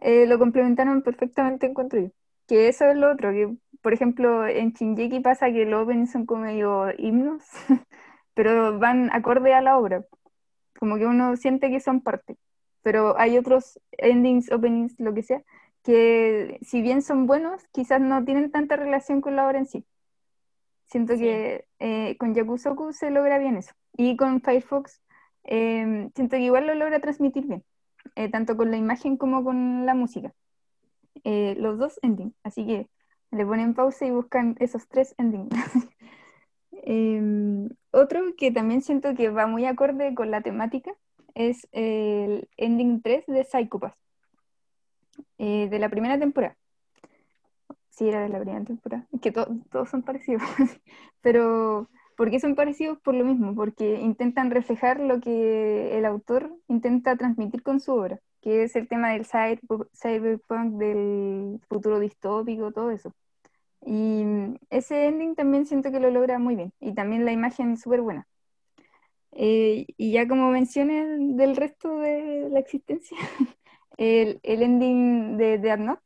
[0.00, 2.10] eh, lo complementaron perfectamente, encuentro yo.
[2.48, 6.26] Que eso es lo otro, que por ejemplo en Shingeki pasa que los openings son
[6.26, 7.44] como medio himnos,
[8.34, 10.04] pero van acorde a la obra,
[10.80, 12.36] como que uno siente que son parte.
[12.82, 15.44] Pero hay otros endings, openings, lo que sea,
[15.82, 19.84] que si bien son buenos, quizás no tienen tanta relación con la obra en sí.
[20.86, 21.20] Siento Sí.
[21.20, 23.72] que eh, con Yakusoku se logra bien eso.
[23.96, 25.00] Y con Firefox
[25.44, 27.64] eh, siento que igual lo logra transmitir bien,
[28.16, 30.32] eh, tanto con la imagen como con la música.
[31.24, 32.34] Eh, los dos endings.
[32.42, 32.88] Así que
[33.30, 35.50] le ponen pausa y buscan esos tres endings.
[36.82, 40.92] Em, otro que también siento que va muy acorde con la temática
[41.34, 43.94] es el ending 3 de Psycho Pass,
[45.40, 46.56] eh, de la primera temporada.
[47.88, 49.06] Sí, era de la primera temporada.
[49.12, 50.42] Es que to- todos son parecidos.
[51.22, 52.98] Pero, ¿por qué son parecidos?
[53.00, 58.20] Por lo mismo, porque intentan reflejar lo que el autor intenta transmitir con su obra,
[58.42, 59.60] que es el tema del cyber-
[59.94, 63.12] cyberpunk, del futuro distópico, todo eso.
[63.86, 64.24] Y
[64.70, 66.72] ese ending también siento que lo logra muy bien.
[66.80, 68.26] Y también la imagen es súper buena.
[69.32, 73.16] Eh, y ya como menciones del resto de la existencia,
[74.00, 76.02] el, el ending de Death Note,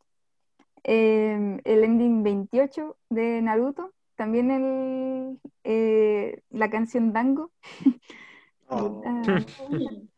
[0.82, 7.50] eh, el ending 28 de Naruto, también el, eh, la canción Dango.
[8.66, 9.02] Oh.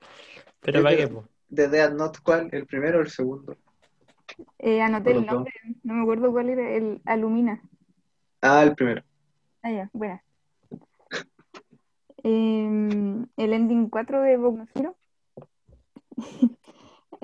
[0.61, 1.24] Pero para qué, po?
[1.49, 2.49] ¿De Death Note cuál?
[2.53, 3.57] ¿El primero o el segundo?
[4.61, 5.27] eh, anoté el dos.
[5.27, 5.53] nombre,
[5.83, 7.61] no me acuerdo cuál era, el Alumina.
[8.41, 9.03] Ah, el primero.
[9.62, 10.22] Ah, ya, buena.
[12.22, 14.97] Em, el ending 4 de Boku no Hero.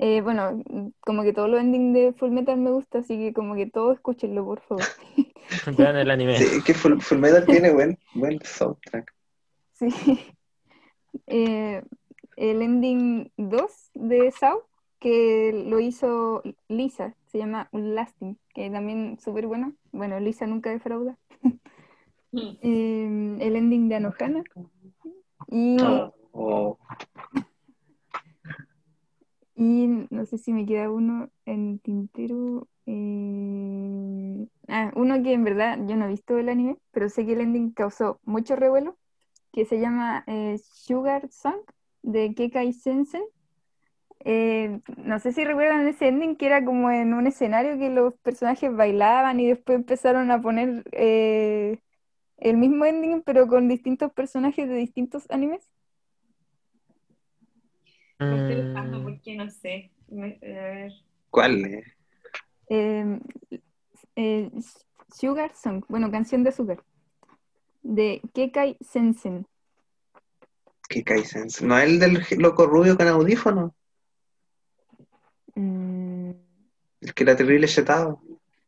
[0.05, 0.61] Eh, bueno,
[0.99, 3.95] como que todos los endings de Full Metal me gusta, así que como que todos
[3.95, 4.83] escúchenlo, por favor.
[5.77, 6.37] Vean el anime.
[6.37, 9.13] Sí, es que Full, Full Metal tiene buen, buen soundtrack.
[9.71, 9.87] Sí.
[11.27, 11.81] Eh,
[12.35, 14.67] el ending 2 de Sao,
[14.99, 19.73] que lo hizo Lisa, se llama Lasting, que también súper bueno.
[19.93, 21.17] Bueno, Lisa nunca defrauda.
[21.41, 21.49] Mm.
[22.61, 24.43] Eh, el ending de Anohana.
[25.47, 26.77] Y, Oh, oh.
[29.55, 32.67] Y no sé si me queda uno en tintero.
[32.85, 37.33] eh, ah, uno que en verdad yo no he visto el anime, pero sé que
[37.33, 38.97] el ending causó mucho revuelo,
[39.53, 41.61] que se llama eh, Sugar Song
[42.03, 43.23] de Kekai Sensen.
[44.25, 48.13] Eh, no sé si recuerdan ese ending que era como en un escenario que los
[48.21, 50.83] personajes bailaban y después empezaron a poner
[52.37, 55.67] el mismo ending pero con distintos personajes de distintos animes.
[58.27, 59.91] Lo estoy buscando Mm, porque no sé.
[60.09, 60.93] Me- a ver.
[61.29, 61.65] ¿Cuál?
[61.65, 61.83] eh?
[62.69, 63.19] Eh,
[64.15, 64.51] eh,
[65.13, 66.83] Sugar Song, bueno, canción de azúcar,
[67.83, 69.45] de Kekai Sensen.
[70.87, 71.65] ¿Qué Kaisense?
[71.65, 73.75] ¿No es el del loco rubio con audífono?
[75.57, 76.31] Mm,
[77.01, 78.19] El que era terrible chetado.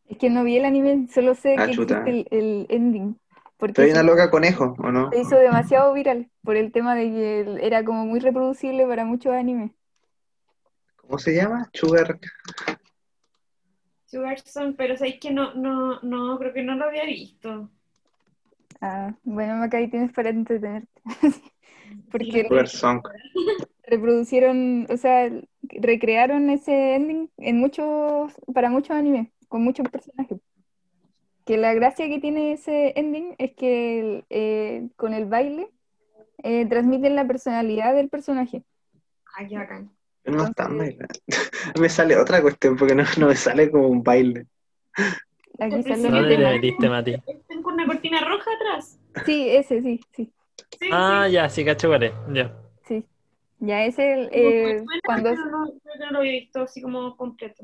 [0.08, 2.04] es que no vi el anime, solo sé Ah, que chuta.
[2.04, 3.20] existe el, el ending,
[3.58, 5.10] porque una se, loca conejo, ¿o no?
[5.12, 9.34] se hizo demasiado viral por el tema de que era como muy reproducible para muchos
[9.34, 9.72] animes.
[10.98, 11.70] ¿Cómo se llama?
[11.74, 12.20] Sugar.
[14.06, 17.70] Sugar Song, pero sabéis que no, no, no, creo que no lo había visto.
[18.82, 21.02] Ah, bueno, Macay, tienes para entretenerte.
[22.12, 23.02] Porque Sugar Song.
[23.88, 25.32] reproducieron, o sea,
[25.62, 30.40] recrearon ese ending en muchos, para muchos animes, con muchos personajes.
[31.46, 35.70] Que la gracia que tiene ese ending es que el- eh, con el baile
[36.44, 38.64] eh, transmiten la personalidad del personaje.
[39.38, 39.92] Ay, qué bacán.
[40.26, 41.06] No está bailando.
[41.80, 44.48] me sale otra cuestión porque no, no me sale como un baile.
[44.98, 45.16] Aquí
[45.60, 47.16] Al sale principio ¿Dónde el le metiste, Mati?
[47.48, 49.00] Tengo una cortina roja atrás.
[49.26, 50.32] Sí, ese, sí, sí,
[50.80, 51.34] Sí, Ah, sí.
[51.34, 52.12] ya, sí, cacho es.
[52.34, 52.54] Ya.
[52.88, 53.06] sí.
[53.60, 55.34] Ya es el, eh, cuando...
[55.34, 57.64] no, no lo había visto así como completo.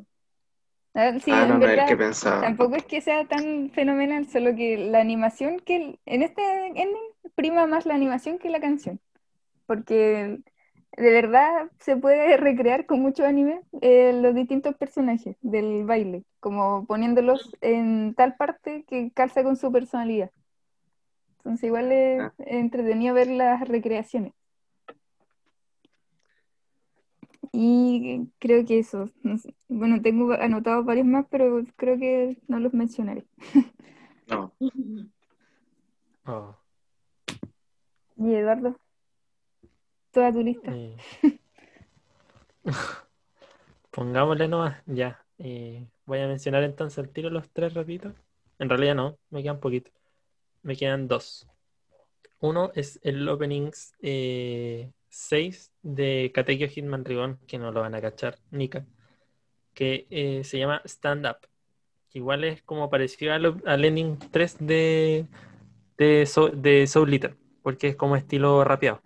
[0.94, 2.42] Ah, sí, ah, no, no es el verdad, que pensaba.
[2.42, 6.96] Tampoco es que sea tan fenomenal, solo que la animación que en este ending
[7.36, 9.00] prima más la animación que la canción.
[9.68, 10.40] Porque
[10.98, 16.86] de verdad se puede recrear con muchos animes eh, los distintos personajes del baile, como
[16.86, 20.32] poniéndolos en tal parte que calza con su personalidad.
[21.38, 22.34] Entonces igual es Ah.
[22.40, 24.34] entretenido ver las recreaciones.
[27.54, 29.10] Y creo que eso.
[29.24, 29.54] no sé.
[29.68, 33.26] Bueno, tengo anotados varios más, pero creo que no los mencionaré.
[34.28, 34.54] No.
[36.26, 36.56] Oh,
[38.18, 38.78] Y Eduardo,
[40.12, 40.72] toda tu lista.
[40.74, 40.96] eh.
[43.92, 45.26] Pongámosle nomás, ya.
[45.40, 48.14] Eh, Voy a mencionar entonces al tiro los tres ratitos.
[48.60, 49.94] En realidad no, me quedan poquitos.
[50.62, 51.48] Me quedan dos.
[52.40, 53.94] Uno es el openings
[55.12, 58.86] 6 de Katekyo Hitman Ribbon, que no lo van a cachar, Nika,
[59.74, 61.48] que eh, se llama Stand Up.
[62.14, 65.28] Igual es como parecido al, ending 3 de,
[65.98, 69.02] de, de Soul Eater, porque es como estilo rapeado.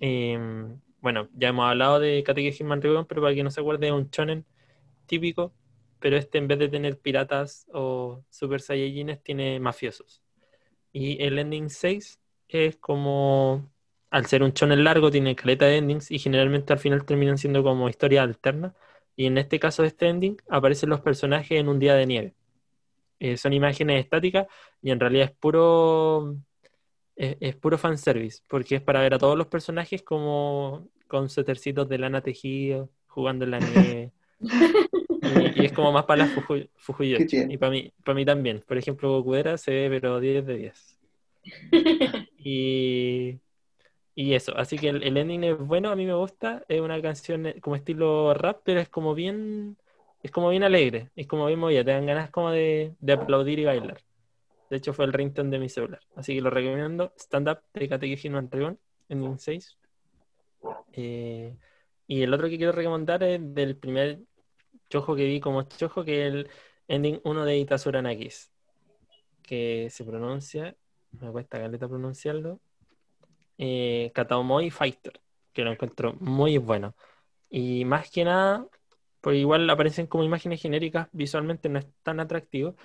[0.00, 3.88] Em, bueno, ya hemos hablado de Katekyo Hitman Ribbon, pero para que no se acuerde,
[3.88, 4.44] es un shonen
[5.06, 5.52] típico,
[6.00, 10.22] pero este en vez de tener piratas o super saiyajines, tiene mafiosos.
[10.92, 13.70] Y el ending 6 es como,
[14.10, 17.62] al ser un shonen largo, tiene caleta de endings y generalmente al final terminan siendo
[17.62, 18.74] como historias alternas.
[19.16, 22.34] Y en este caso de este ending aparecen los personajes en un día de nieve.
[23.20, 24.46] Eh, son imágenes estáticas
[24.82, 26.36] y en realidad es puro
[27.16, 31.88] es, es puro fanservice, porque es para ver a todos los personajes como con suétercitos
[31.88, 34.12] de lana tejido, jugando en la nieve.
[35.22, 37.04] Y, y es como más para las fuju.
[37.04, 38.64] Y para mí, para mí también.
[38.66, 40.98] Por ejemplo, Gokudera se ve pero 10 de 10.
[42.42, 43.38] Y,
[44.20, 46.62] y eso, así que el, ending es bueno, a mí me gusta.
[46.68, 49.78] Es una canción eh, como estilo rap, pero es como bien,
[50.22, 53.60] es como bien alegre, es como bien movida, te dan ganas como de, de aplaudir
[53.60, 54.02] y bailar.
[54.68, 56.02] De hecho, fue el ringtone de mi celular.
[56.16, 57.14] Así que lo recomiendo.
[57.16, 59.78] Stand Up de Kateki Hitman Ribbon, ending 6.
[60.92, 61.56] Eh,
[62.06, 64.18] y el otro que quiero recomendar es del primer
[64.90, 66.50] chojo que vi como chojo, que es el
[66.88, 68.50] ending 1 de Itasura Nakis,
[69.42, 70.76] que se pronuncia,
[71.12, 72.60] me cuesta caleta pronunciarlo,
[73.60, 75.20] eh, Kataomoi Fighter,
[75.52, 76.96] que lo encuentro muy bueno.
[77.50, 78.66] Y más que nada,
[79.20, 82.76] pues igual aparecen como imágenes genéricas, visualmente no es tan atractivo,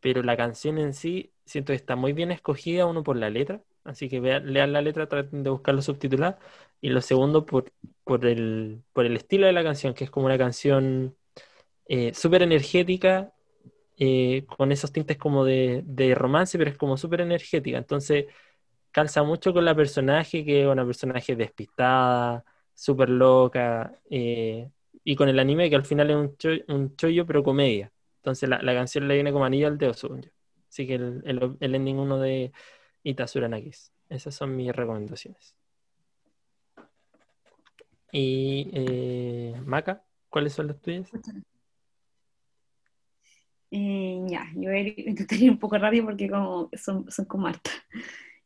[0.00, 3.62] pero la canción en sí siento que está muy bien escogida, uno por la letra,
[3.84, 6.38] así que vean, lean la letra, traten de buscarlo subtitulado,
[6.80, 7.72] y lo segundo por,
[8.04, 11.16] por el, por el estilo de la canción, que es como una canción
[11.86, 13.32] eh, súper energética,
[13.98, 18.26] eh, con esos tintes como de, de romance, pero es como súper energética, entonces
[18.90, 24.70] calza mucho con la personaje, que es una personaje despistada, súper loca, eh,
[25.04, 27.92] y con el anime que al final es un, cho- un chollo, pero comedia.
[28.16, 30.30] Entonces la, la canción le viene como anillo al dedo, según yo.
[30.68, 32.52] Así que el, el, el ending 1 de
[33.02, 33.92] Itasura Nakis.
[34.08, 35.54] Esas son mis recomendaciones.
[38.12, 41.10] Y eh, Maca, ¿cuáles son las tuyas?
[43.70, 45.14] Eh, ya, yo voy
[45.48, 47.74] a un poco rápido porque como son, son como hartas.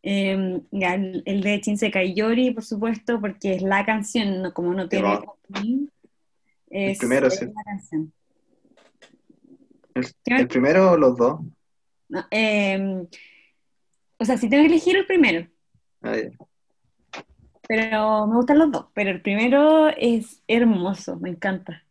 [0.03, 4.74] Eh, ya, el, el de Shinsekai Yori, por supuesto, porque es la canción, no, como
[4.74, 5.86] no tiene opening,
[6.68, 7.46] es, primero, es sí.
[7.46, 8.12] la canción.
[9.94, 11.40] El, el primero o los dos.
[12.09, 13.07] No, eh,
[14.18, 15.46] o sea, si tengo que elegir el primero,
[16.03, 16.16] Ah,
[17.68, 21.84] pero me gustan los dos, pero el primero es hermoso, me encanta.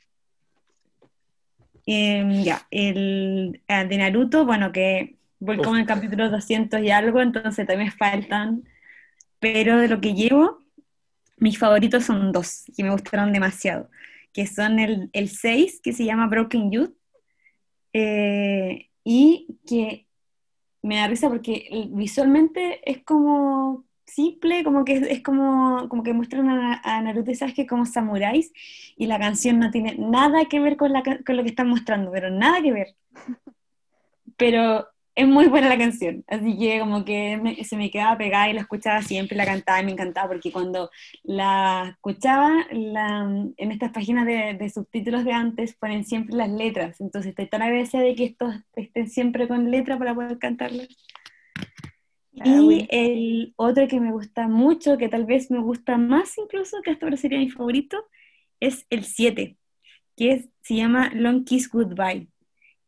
[1.86, 5.64] Eh, ya, el ah, de Naruto, bueno, que voy Uf.
[5.64, 8.64] como en el capítulo 200 y algo, entonces también faltan,
[9.40, 10.60] pero de lo que llevo,
[11.38, 13.90] mis favoritos son dos, que me gustaron demasiado,
[14.32, 16.94] que son el, el 6, que se llama Broken Youth,
[17.94, 20.08] eh, y que
[20.84, 26.14] me da risa porque visualmente es como simple, como que es, es como, como que
[26.14, 28.54] muestran a, a Naruto y Sasuke como samuráis
[28.96, 32.12] y la canción no tiene nada que ver con, la, con lo que están mostrando,
[32.12, 32.96] pero nada que ver.
[34.38, 38.50] Pero es muy buena la canción, así que como que me- se me quedaba pegada
[38.50, 40.90] y la escuchaba siempre, la cantaba y me encantaba porque cuando
[41.24, 47.02] la escuchaba la- en estas páginas de, de subtítulos de antes ponen siempre las letras,
[47.02, 50.88] entonces estoy tan agradecida de que estos estén siempre con letra para poder cantarlas.
[52.40, 52.86] Ah, Y bueno.
[52.90, 57.06] el otro que me gusta mucho, que tal vez me gusta más incluso, que hasta
[57.06, 58.06] ahora sería mi favorito,
[58.62, 59.58] es el 7,
[60.16, 62.31] que es, se llama Long Kiss Goodbye.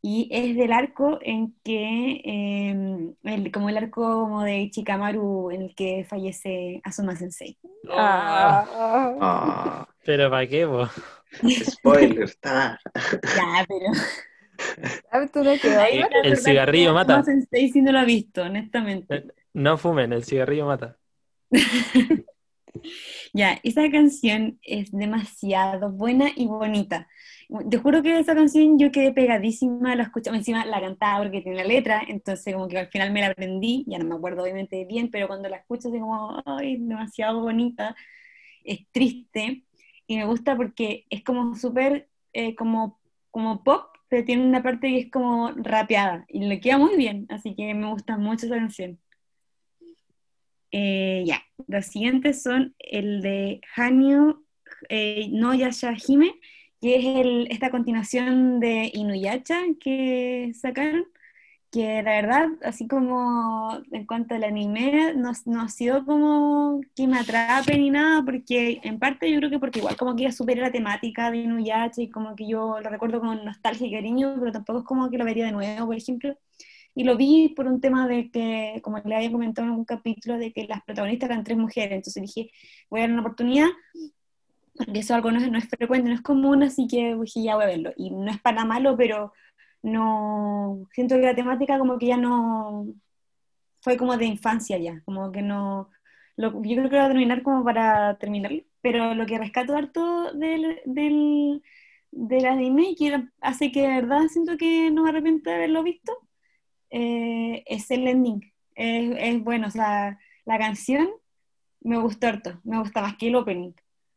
[0.06, 5.62] Y es del arco en que, eh, el- como el arco como de Chikamaru en
[5.62, 7.58] el que fallece Asuma Sensei.
[7.90, 8.66] Ah.
[9.22, 10.88] Ah, Pero ¿para qué, po?
[11.72, 12.78] spoiler, está.
[13.36, 13.86] Ya, pero...
[15.12, 15.52] Ah, ¿Tú no?
[15.52, 17.14] Eh, el cigarrillo mata.
[17.20, 19.16] Asuma Sensei sí no lo ha visto, honestamente.
[19.16, 20.98] Eh, No fumen, el cigarrillo mata.
[23.34, 27.08] Ya, esa canción es demasiado buena y bonita.
[27.70, 31.58] Te juro que esa canción yo quedé pegadísima, la escuchaba, encima la cantaba porque tiene
[31.58, 34.86] la letra, entonces como que al final me la aprendí, ya no me acuerdo obviamente
[34.86, 37.96] bien, pero cuando la escucho es como, ay, demasiado bonita,
[38.64, 39.64] es triste
[40.08, 43.00] y me gusta porque es como súper, eh, como,
[43.32, 47.26] como pop, pero tiene una parte que es como rapeada y le queda muy bien,
[47.30, 49.00] así que me gusta mucho esa canción.
[50.72, 54.44] Eh, ya, los siguientes son el de Hanyu
[54.90, 56.34] eh, no Yashahime,
[56.84, 61.06] que es el, esta continuación de Inuyasha que sacaron,
[61.72, 67.08] que la verdad, así como en cuanto al anime, no, no ha sido como que
[67.08, 70.34] me atrape ni nada, porque en parte yo creo que porque igual como que ya
[70.34, 74.36] superé la temática de Inuyasha y como que yo lo recuerdo con nostalgia y cariño,
[74.38, 76.38] pero tampoco es como que lo vería de nuevo, por ejemplo.
[76.96, 80.38] Y lo vi por un tema de que, como le había comentado en algún capítulo,
[80.38, 82.52] de que las protagonistas eran tres mujeres, entonces dije,
[82.90, 83.70] voy a dar una oportunidad,
[84.78, 87.56] porque eso algo no es, no es frecuente, no es común, así que dije, ya
[87.56, 87.94] voy a verlo.
[87.98, 89.34] Y no es para malo, pero
[89.84, 92.88] no, siento que la temática como que ya no,
[93.82, 95.90] fue como de infancia ya, como que no,
[96.38, 100.34] lo, yo creo que va a terminar como para terminarlo, pero lo que rescato harto
[100.34, 101.62] del, del,
[102.12, 106.14] del anime que hace que de verdad siento que no me arrepiento de haberlo visto,
[106.90, 108.42] eh, es el ending,
[108.76, 111.10] es, es, bueno, o sea, la canción
[111.82, 113.74] me gustó harto, me gusta más que el opening,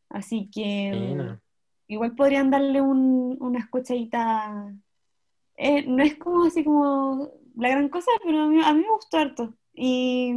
[0.09, 1.41] así que Mira.
[1.87, 4.73] igual podrían darle un, una escuchadita
[5.57, 8.91] eh, no es como así como la gran cosa, pero a mí, a mí me
[8.91, 9.53] gustó harto.
[9.73, 10.33] Y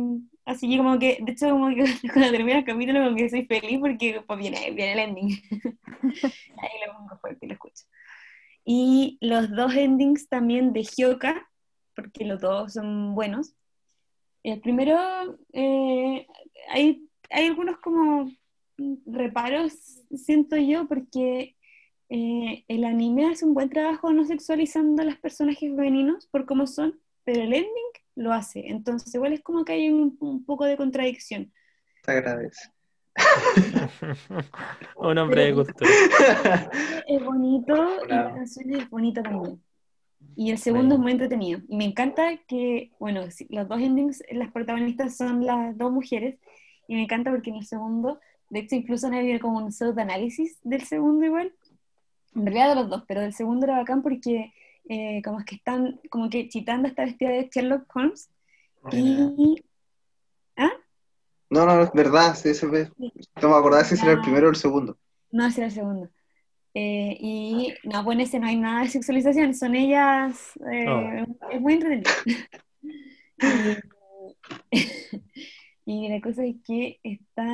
[0.47, 3.45] así que como que, de hecho, como que cuando termina el capítulo, como que soy
[3.45, 5.29] feliz porque pues, viene, viene el ending.
[6.59, 7.85] Ahí lo pongo fuerte y lo escucho.
[8.65, 11.51] Y los dos endings también de Hyoka,
[11.95, 13.55] porque los dos son buenos.
[14.43, 14.99] El primero,
[15.53, 16.27] eh,
[16.71, 18.31] hay, hay algunos como
[19.07, 19.73] reparos,
[20.15, 21.57] siento yo, porque
[22.09, 26.67] eh, el anime hace un buen trabajo no sexualizando a los personajes femeninos por cómo
[26.67, 28.69] son, pero el ending lo hace.
[28.69, 31.53] Entonces, igual es como que hay un, un poco de contradicción.
[32.05, 32.71] Se agradece.
[34.97, 35.91] Un hombre de cultura.
[37.07, 37.75] Es bonito
[38.05, 39.63] y la canción es bonita también.
[40.37, 41.61] Y el segundo es muy entretenido.
[41.69, 46.39] Y me encanta que, bueno, los dos endings, las protagonistas son las dos mujeres.
[46.89, 48.21] Y me encanta porque en el segundo,
[48.51, 51.55] de hecho, incluso han habido como un pseudo-análisis del segundo igual.
[52.35, 54.53] En realidad de los dos, pero del segundo era bacán porque
[54.89, 58.29] eh, como es que están, como que Chitanda está vestida de Sherlock Holmes.
[58.93, 59.63] Y...
[60.57, 60.73] ¿Ah?
[61.49, 62.91] No, no, es verdad, sí, se ve.
[63.41, 64.23] No me acordaba si ese era el Ya.
[64.23, 64.99] primero o el segundo.
[65.31, 66.11] No, ese era el segundo.
[66.75, 71.61] Eh, y no, pues en ese no hay nada de sexualización, son ellas, eh, es
[71.61, 72.11] muy entretenido.
[75.91, 77.45] y, la cosa es que está,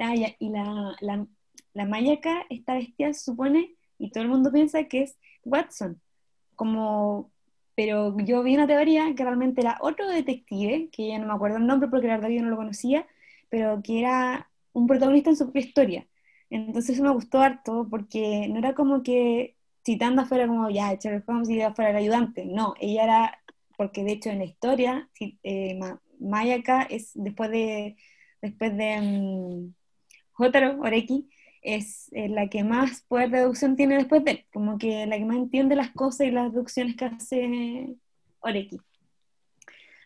[0.00, 1.26] ah, ya, y la, la,
[1.74, 6.00] la Mayaka está vestida, supone, y todo el mundo piensa que es Watson,
[6.56, 7.30] como,
[7.74, 11.58] pero yo vi una teoría que realmente era otro detective, que ya no me acuerdo
[11.58, 13.06] el nombre porque la verdad yo no lo conocía,
[13.50, 16.06] pero que era un protagonista en su propia historia.
[16.50, 21.50] Entonces me gustó harto porque no era como que Chitanda fuera como, ya, Sherlock Holmes
[21.50, 22.46] y fuera el ayudante.
[22.46, 23.38] No, ella era,
[23.76, 25.10] porque de hecho en la historia,
[25.42, 25.78] eh,
[26.24, 27.96] Mayaka es después de,
[28.42, 29.74] después de mm,
[30.32, 31.28] Jotaro Oreki,
[31.62, 35.16] es eh, la que más poder de deducción tiene después de él, como que la
[35.16, 37.96] que más entiende las cosas y las deducciones que hace
[38.40, 38.78] Oreki.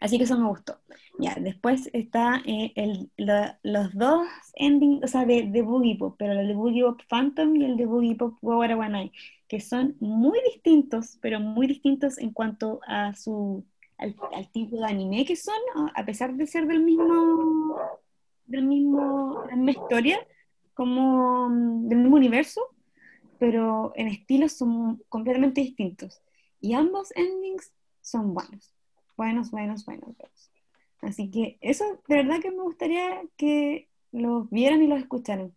[0.00, 0.78] Así que eso me gustó.
[1.18, 3.10] Ya, después está eh, el,
[3.64, 7.56] los dos endings, o sea, de, de Boogie Pop, pero el de Boogie Pop Phantom
[7.56, 9.10] y el de Boogie Pop Wawarawanai,
[9.48, 13.64] que son muy distintos, pero muy distintos en cuanto a su,
[13.99, 15.55] al, al tipo de anime que son,
[15.94, 17.76] a- pesar de ser del mismo,
[18.46, 20.26] del mismo, la misma historia,
[20.74, 22.62] como mm, del mismo universo,
[23.38, 26.22] pero en estilos son completamente distintos.
[26.61, 28.72] Y ambos endings son buenos,
[29.16, 30.51] buenos, buenos, buenos, buenos.
[31.01, 35.53] Así que eso de verdad que me gustaría que los vieran y los escucharan,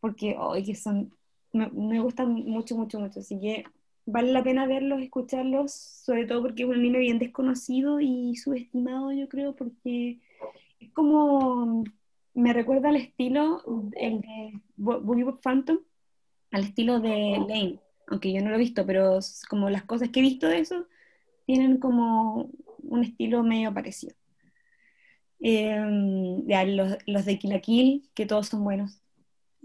[0.00, 1.14] porque hoy que son,
[1.52, 3.64] me, me gustan mucho, mucho, mucho, así que
[4.10, 9.12] vale la pena verlos, escucharlos, sobre todo porque es un anime bien desconocido y subestimado,
[9.12, 10.20] yo creo, porque
[10.80, 11.84] es como,
[12.34, 13.62] me recuerda al estilo,
[13.96, 15.78] el de Bo- Boogie Phantom,
[16.52, 20.20] al estilo de Lane, aunque yo no lo he visto, pero como las cosas que
[20.20, 20.86] he visto de eso
[21.46, 22.50] tienen como
[22.82, 24.14] un estilo medio parecido.
[25.40, 29.00] Eh, ya, los, los de Kill la Kill, que todos son buenos.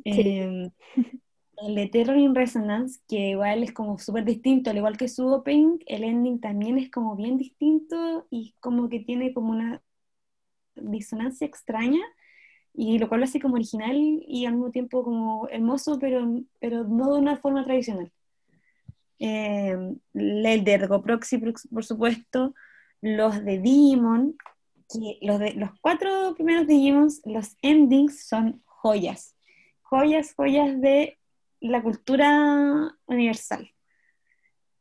[0.05, 0.69] Eh,
[1.57, 5.27] el de Terror in Resonance, que igual es como súper distinto, al igual que su
[5.27, 9.81] opening, el ending también es como bien distinto y como que tiene como una
[10.75, 12.01] disonancia extraña,
[12.73, 16.83] y lo cual lo hace como original y al mismo tiempo como hermoso, pero, pero
[16.83, 18.11] no de una forma tradicional.
[19.19, 19.77] Eh,
[20.13, 22.53] el de Ergo Proxy, por supuesto,
[23.01, 24.35] los de Digimon,
[24.89, 29.35] que los, de, los cuatro primeros Digimons, los endings son joyas,
[29.83, 31.17] joyas, joyas de
[31.59, 33.71] la cultura universal.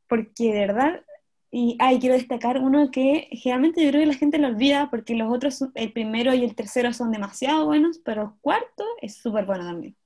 [0.09, 1.05] Porque de verdad,
[1.51, 5.15] y ay, quiero destacar uno que generalmente yo creo que la gente lo olvida porque
[5.15, 9.47] los otros, el primero y el tercero son demasiado buenos, pero el cuarto es súper
[9.47, 9.97] bueno también.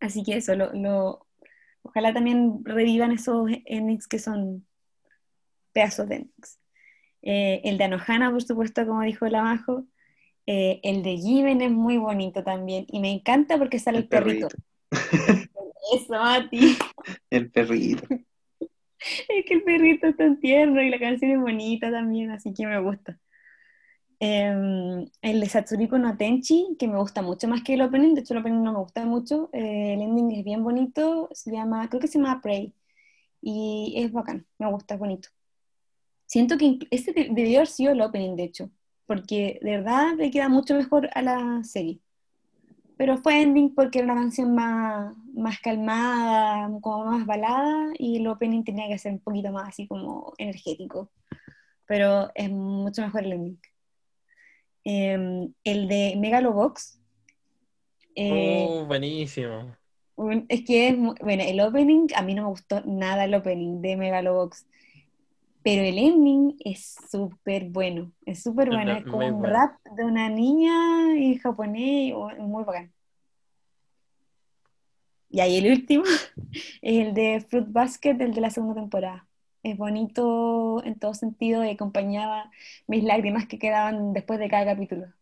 [0.00, 1.26] Así que eso, lo, lo,
[1.84, 4.66] Ojalá también revivan esos endings que son
[5.72, 6.58] pedazos de endings.
[7.20, 9.84] Eh, el de Anohana, por supuesto, como dijo la Majo.
[10.46, 12.86] Eh, el de Given es muy bonito también.
[12.88, 14.48] Y me encanta porque sale el, perrito.
[15.92, 16.76] Eso, Mati.
[17.30, 18.06] El perrito.
[19.28, 22.66] Es que el perrito es tan tierno y la canción es bonita también, así que
[22.66, 23.18] me gusta.
[24.20, 28.22] Em, el de Satsuriko no Tenchi, que me gusta mucho más que el opening, de
[28.22, 31.88] hecho el opening no me gusta mucho, eh, el ending es bien bonito, se llama,
[31.90, 32.72] creo que se llama Prey,
[33.42, 35.28] y es bacán, me gusta, es bonito.
[36.26, 38.70] Siento que este debió haber sido el opening, de hecho,
[39.06, 42.00] porque de verdad le queda mucho mejor a la serie.
[42.96, 48.26] Pero fue ending porque era una canción más, más calmada, como más balada, y el
[48.28, 51.10] opening tenía que ser un poquito más así como energético.
[51.86, 53.60] Pero es mucho mejor el ending.
[54.84, 57.00] Em, el de Megalobox.
[58.14, 59.76] Eh, oh, buenísimo.
[60.48, 63.96] Es que es, bueno, el opening, a mí no me gustó nada el opening de
[63.96, 64.66] Megalobox,
[65.64, 70.28] pero el ending es súper bueno, es súper bueno, es como un rap de una
[70.28, 72.92] niña en japonés, muy bacán.
[75.28, 76.04] Y ahí el último
[76.82, 79.26] es el de Fruit Basket, el de la segunda temporada
[79.64, 82.50] es bonito en todo sentido y acompañaba
[82.86, 85.12] mis lágrimas que quedaban después de cada capítulo.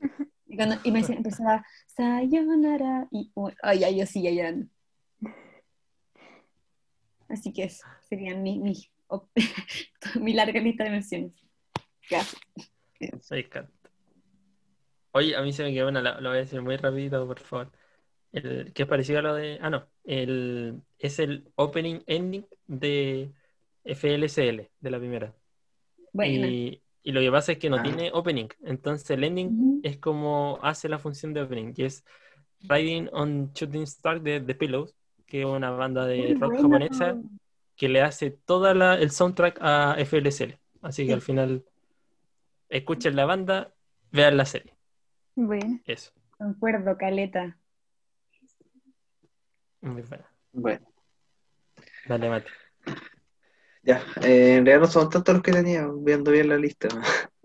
[0.48, 3.32] Y, cuando, y me empezaba, Sayonara, y
[3.62, 4.68] ay, ay, yo sigue llorando.
[7.28, 8.88] Así que eso, serían mi,
[9.34, 9.44] mi,
[10.22, 11.32] mi larga lista de menciones.
[12.08, 12.40] Gracias.
[15.12, 17.72] Oye, a mí se me quedó una, lo voy a decir muy rápido, por favor.
[18.32, 19.58] El, que es parecido a lo de.
[19.62, 19.86] Ah, no.
[20.04, 23.32] El, es el opening ending de
[23.84, 25.34] FLCL de la primera.
[26.24, 27.82] Y, lo que pasa es que no ah.
[27.82, 28.48] tiene opening.
[28.64, 32.04] Entonces el ending es como hace la función de opening, que es
[32.62, 34.94] Riding on Shooting Star de The Pillows,
[35.26, 37.16] que es una banda de rock japonesa
[37.76, 40.58] que le hace todo el soundtrack a FLCL.
[40.82, 41.64] Así que al final
[42.68, 43.74] escuchen la banda,
[44.12, 44.74] vean la serie.
[45.34, 45.80] Bueno.
[45.84, 46.12] Eso.
[46.38, 47.58] Concuerdo, Caleta.
[49.80, 50.26] Muy buena.
[50.52, 50.86] Bueno.
[52.06, 52.48] Dale, Mate.
[53.82, 56.88] Ya, eh, en realidad no son tantos los que tenía, viendo bien la lista.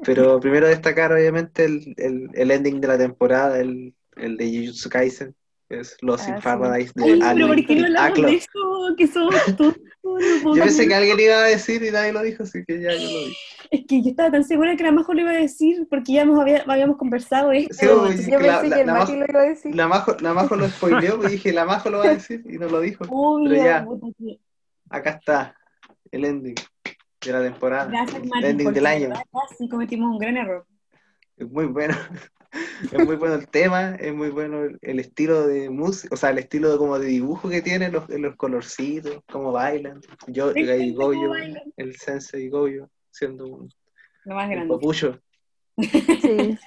[0.04, 4.90] Pero primero destacar, obviamente, el, el, el, ending de la temporada, el, el de Jujutsu
[4.90, 5.36] Kaisen,
[5.80, 8.96] es Los ah, de Ay, pero ¿por qué no hablamos de eso?
[8.98, 9.76] Que somos todos.
[10.04, 13.10] yo pensé que alguien iba a decir y nadie lo dijo, así que ya yo
[13.10, 13.38] lo dije.
[13.72, 16.24] Es que yo estaba tan segura que la Majo lo iba a decir porque ya
[16.24, 17.74] hemos, habíamos conversado esto.
[17.74, 18.04] Sí, yo
[18.40, 19.76] pensé que el Mati lo iba a decir.
[19.76, 22.58] La Majo, la Majo lo spoileó y dije, la Majo lo va a decir y
[22.58, 23.06] no lo dijo.
[23.44, 23.86] pero ya,
[24.90, 25.56] acá está
[26.12, 26.56] el ending
[27.26, 27.86] de la temporada.
[27.86, 29.10] Gracias, el ending del año.
[29.58, 30.66] Sí, cometimos un gran error.
[31.38, 31.96] Es muy bueno.
[32.92, 36.40] Es muy bueno el tema, es muy bueno el, estilo de música, o sea, el
[36.40, 40.02] estilo de, como de dibujo que tiene, los, los colorcitos, cómo bailan.
[40.28, 41.34] Yo, y Goyo,
[41.78, 43.70] el sensei Goyo, siendo un,
[44.26, 44.74] Lo más grande.
[44.74, 45.20] papucho.
[45.78, 46.58] Sí.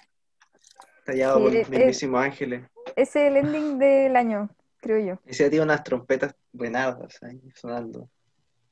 [1.05, 2.65] Tallado por los mismísimos ángeles.
[2.97, 4.49] Ese es el ending del año,
[4.81, 5.21] creo yo.
[5.27, 8.09] Ese tiene unas trompetas buenadas ahí, sonando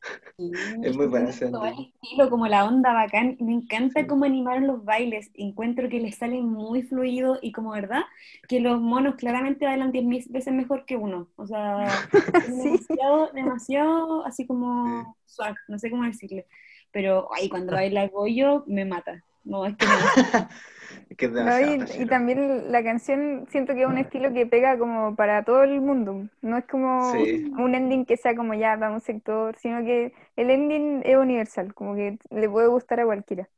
[0.82, 3.36] es muy buena Todo el estilo, como la onda bacán.
[3.40, 5.30] Me encanta cómo animaron los bailes.
[5.34, 8.03] Encuentro que les sale muy fluido y como verdad
[8.48, 11.28] que los monos claramente bailan 10 veces mejor que uno.
[11.36, 11.86] O sea,
[12.48, 16.46] demasiado, demasiado así como swag, no sé cómo decirle.
[16.90, 19.22] Pero ay, cuando baila el Goyo me mata.
[19.44, 19.86] No, es que
[21.18, 25.80] y, también la canción siento que es un estilo que pega como para todo el
[25.80, 26.28] mundo.
[26.40, 30.50] No es como un ending que sea como ya para un sector, sino que el
[30.50, 33.48] ending es universal, como que le puede gustar a cualquiera.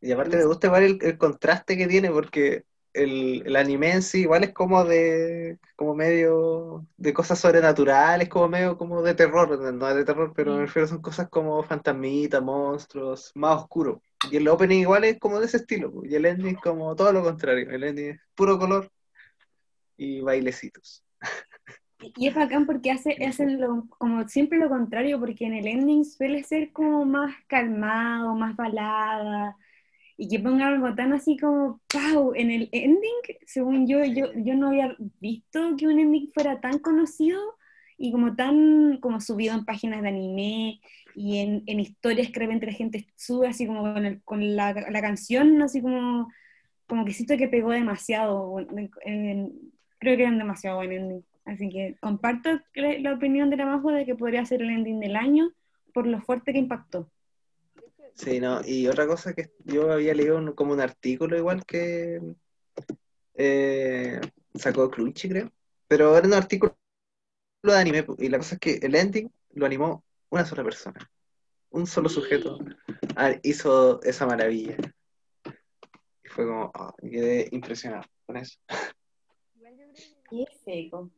[0.00, 4.44] Y aparte me gusta igual el, contraste que tiene, porque el, anime en sí igual
[4.44, 9.96] es como de como medio de cosas sobrenaturales, como medio como de terror, no es
[9.96, 14.00] de terror, pero me refiero son cosas como fantasmitas, monstruos, más oscuros.
[14.30, 17.22] Y el opening igual es como de ese estilo, y el ending como todo lo
[17.22, 18.90] contrario, el ending es puro color
[19.96, 21.04] y bailecitos.
[22.16, 26.42] Y es bacán porque hace, hacen como siempre lo contrario, porque en el ending suele
[26.44, 29.56] ser como más calmado, más balada,
[30.20, 32.34] y que pongan algo tan así como ¡pau!
[32.34, 36.78] En el ending, según yo, yo, yo no había visto que un ending fuera tan
[36.78, 37.40] conocido
[37.96, 40.80] y como tan como subido en páginas de anime
[41.14, 44.56] y en, en historias que de repente la gente sube así como con, el, con
[44.56, 46.30] la, la, canción, así como,
[46.86, 51.24] como que siento que pegó demasiado, creo que eran demasiado buen ending.
[51.46, 55.16] Así que comparto la opinión de la Majo de que podría ser el ending del
[55.16, 55.50] año
[55.94, 57.10] por lo fuerte que impactó.
[58.22, 62.20] Sí, no, y otra cosa que yo había leído como un artículo igual que
[63.32, 64.20] eh,
[64.54, 65.50] sacó Crunchy, creo,
[65.88, 66.76] pero era un artículo
[67.62, 71.10] de anime, y la cosa es que el ending lo animó una sola persona.
[71.70, 72.58] Un solo sujeto
[73.16, 74.76] ah, hizo esa maravilla.
[76.22, 78.60] Y fue como, ah, me quedé impresionado con eso.
[80.30, 81.10] Y es seco.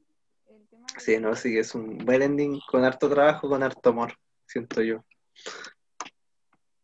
[0.99, 4.15] Sí, no, sí, es un buen ending con harto trabajo, con harto amor,
[4.47, 5.05] siento yo.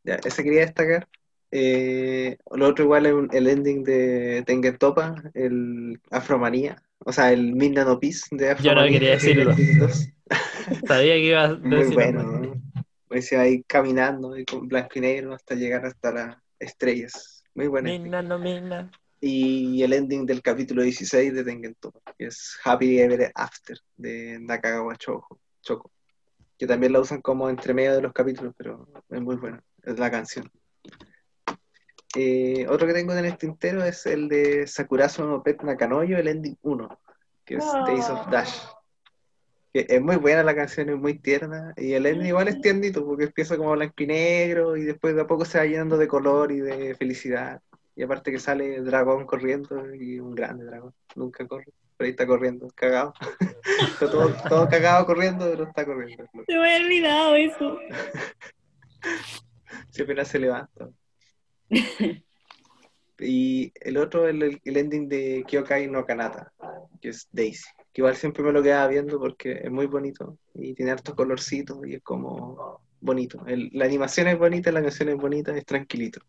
[0.04, 1.08] Ya, ese quería destacar.
[1.50, 7.32] Eh, lo otro igual es un- el ending de Tengen Topa, el Afromanía, o sea,
[7.32, 8.92] el Midnight No Peace de Yo no Afromanía.
[8.92, 9.54] quería decirlo.
[10.86, 11.94] Sabía que iba a Muy decirlo.
[11.94, 12.62] bueno, ¿no?
[13.08, 17.42] Pues ahí caminando y con blanco y negro hasta llegar hasta las estrellas.
[17.54, 17.88] Muy bueno.
[17.88, 18.90] Mina, no mina.
[19.20, 24.38] Y el ending del capítulo 16 de Tengen Toppa, que es Happy Ever After de
[24.40, 25.90] Nakagawa Choco, Choco.
[26.58, 29.62] Que también la usan como entre medio de los capítulos, pero es muy buena.
[29.88, 30.50] Es la canción.
[32.14, 36.58] Eh, otro que tengo en el tintero es el de Sakurazo Pet Nakanoyo, el ending
[36.60, 37.00] 1,
[37.42, 38.66] que es Days of Dash.
[39.72, 41.72] Que es muy buena la canción, es muy tierna.
[41.78, 45.22] Y el ending igual es tiernito, porque empieza como blanco y negro y después de
[45.22, 47.62] a poco se va llenando de color y de felicidad.
[47.96, 50.92] Y aparte que sale dragón corriendo y un grande dragón.
[51.16, 53.14] Nunca corre, pero ahí está corriendo, cagado.
[53.92, 56.26] está todo, todo cagado corriendo, pero está corriendo.
[56.46, 57.78] Se me había olvidado eso.
[59.90, 60.90] Siempre apenas se levanta.
[63.20, 66.52] Y el otro, el, el ending de Kyokai no Kanata,
[67.00, 67.64] que es Daisy.
[67.92, 71.84] Que igual siempre me lo quedaba viendo porque es muy bonito y tiene hartos colorcitos
[71.84, 73.44] y es como bonito.
[73.46, 76.20] El- la animación es bonita, la canción es bonita, es tranquilito.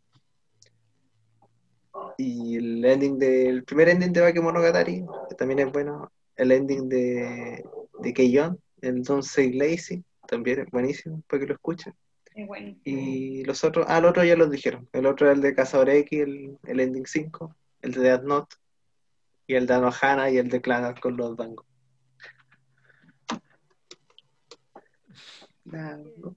[2.17, 6.11] Y el ending del primer ending de Bakemonogatari, que también es bueno.
[6.35, 7.63] El ending de,
[7.99, 11.93] de Keion, el Don't Say Lazy, también es buenísimo, para que lo escuchen.
[12.45, 12.75] Bueno.
[12.83, 14.87] Y los otros, ah, el otro ya los dijeron.
[14.93, 18.55] El otro es el de Cazador X, el, el Ending 5, el de Death Note,
[19.47, 21.65] y el de Anohana y el de Clan con los Dango.
[25.63, 26.35] Dango.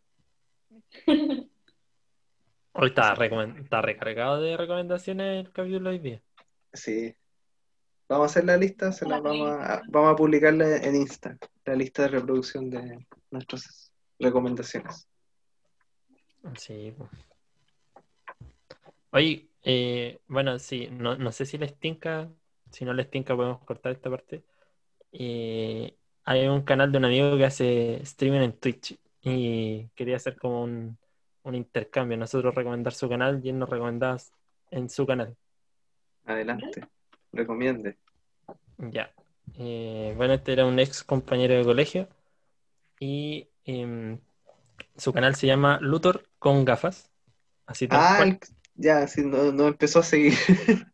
[2.75, 3.15] Hoy está,
[3.83, 6.23] recargado de recomendaciones el capítulo de hoy día.
[6.73, 7.15] Sí.
[8.09, 11.37] Vamos a hacer la lista, se la vamos a, vamos a publicarla en Insta,
[11.67, 15.07] la lista de reproducción de nuestras recomendaciones.
[16.57, 16.95] Sí.
[19.11, 22.29] Oye, eh, bueno, sí, no, no sé si les tinca,
[22.71, 24.43] si no les tinca podemos cortar esta parte.
[25.13, 30.37] Eh, hay un canal de un amigo que hace streaming en Twitch y quería hacer
[30.37, 30.97] como un,
[31.45, 34.17] un intercambio, nosotros recomendar su canal y él nos recomendaba
[34.71, 35.37] en su canal.
[36.25, 36.87] Adelante,
[37.33, 37.99] recomiende.
[38.79, 39.13] Ya.
[39.59, 42.09] Eh, bueno, este era un ex compañero de colegio
[42.99, 44.19] y em,
[44.97, 47.11] su canal se llama Luthor con gafas.
[47.67, 48.41] Así Ah, cual.
[48.75, 50.35] ya, sí, no, no empezó a seguir.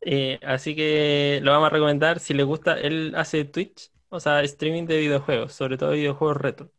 [0.00, 2.78] Eh, así que lo vamos a recomendar si les gusta.
[2.80, 6.70] Él hace Twitch, o sea, streaming de videojuegos, sobre todo videojuegos retro.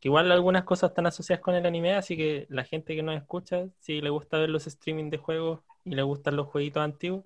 [0.00, 3.16] Que igual algunas cosas están asociadas con el anime, así que la gente que nos
[3.16, 7.24] escucha, si le gusta ver los streaming de juegos y le gustan los jueguitos antiguos,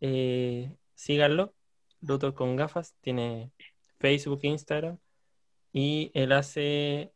[0.00, 1.54] eh, síganlo.
[2.02, 3.52] Luthor con gafas, tiene
[4.00, 4.98] Facebook, Instagram,
[5.72, 7.12] y él hace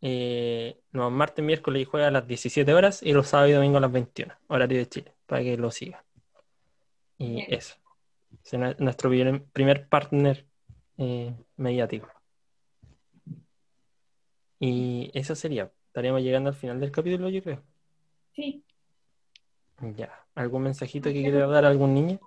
[0.00, 3.78] eh, los martes, miércoles y jueves a las 17 horas y los sábados y domingos
[3.78, 6.00] a las 21, horario de Chile, para que lo sigan.
[7.18, 7.46] Y Bien.
[7.48, 7.76] eso.
[8.44, 9.10] Es nue- nuestro
[9.52, 10.46] primer, partner
[10.98, 12.08] eh, mediático.
[14.60, 15.70] Y eso sería.
[15.88, 17.62] Estaríamos llegando al final del capítulo, yo creo.
[18.34, 18.64] Sí.
[19.96, 20.12] Ya.
[20.34, 22.20] ¿Algún mensajito que quiera dar a algún niño?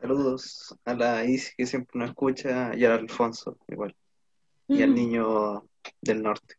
[0.00, 3.94] Saludos a la Isi que siempre nos escucha y al Alfonso igual.
[4.70, 5.64] Y al niño
[6.00, 6.54] del norte.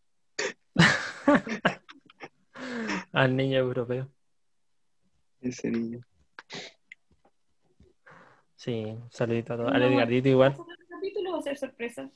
[3.14, 4.09] Al niño europeo.
[5.39, 6.01] Ese niño.
[8.55, 9.70] Sí, un saludito a todos.
[9.72, 10.51] No, Al Edgardito igual.
[10.51, 12.12] ¿Vamos a hacer capítulo va a ser sorpresa?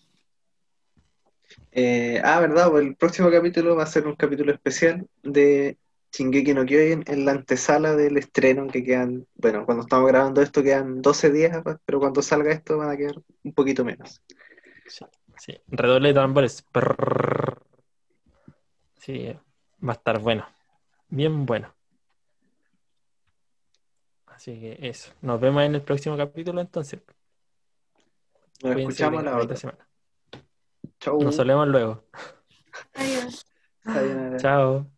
[1.71, 5.77] Eh, ah, verdad, pues el próximo capítulo va a ser un capítulo especial de
[6.11, 10.61] Shingeki no Kyojin en la antesala del estreno que quedan, bueno, cuando estamos grabando esto
[10.61, 14.21] quedan 12 días, pero cuando salga esto van a quedar un poquito menos.
[14.87, 15.05] Sí,
[15.37, 15.57] sí.
[15.67, 16.65] Redoble de tambores.
[18.97, 19.27] Sí,
[19.87, 20.45] va a estar bueno.
[21.09, 21.73] Bien bueno.
[24.27, 25.13] Así que eso.
[25.21, 27.01] Nos vemos en el próximo capítulo entonces.
[28.63, 29.55] Nos Cuídense, escuchamos la otra.
[29.55, 29.87] semana.
[30.99, 31.21] Chau.
[31.21, 32.03] Nos solemos luego.
[32.93, 33.45] Adiós.
[34.37, 34.94] Chao.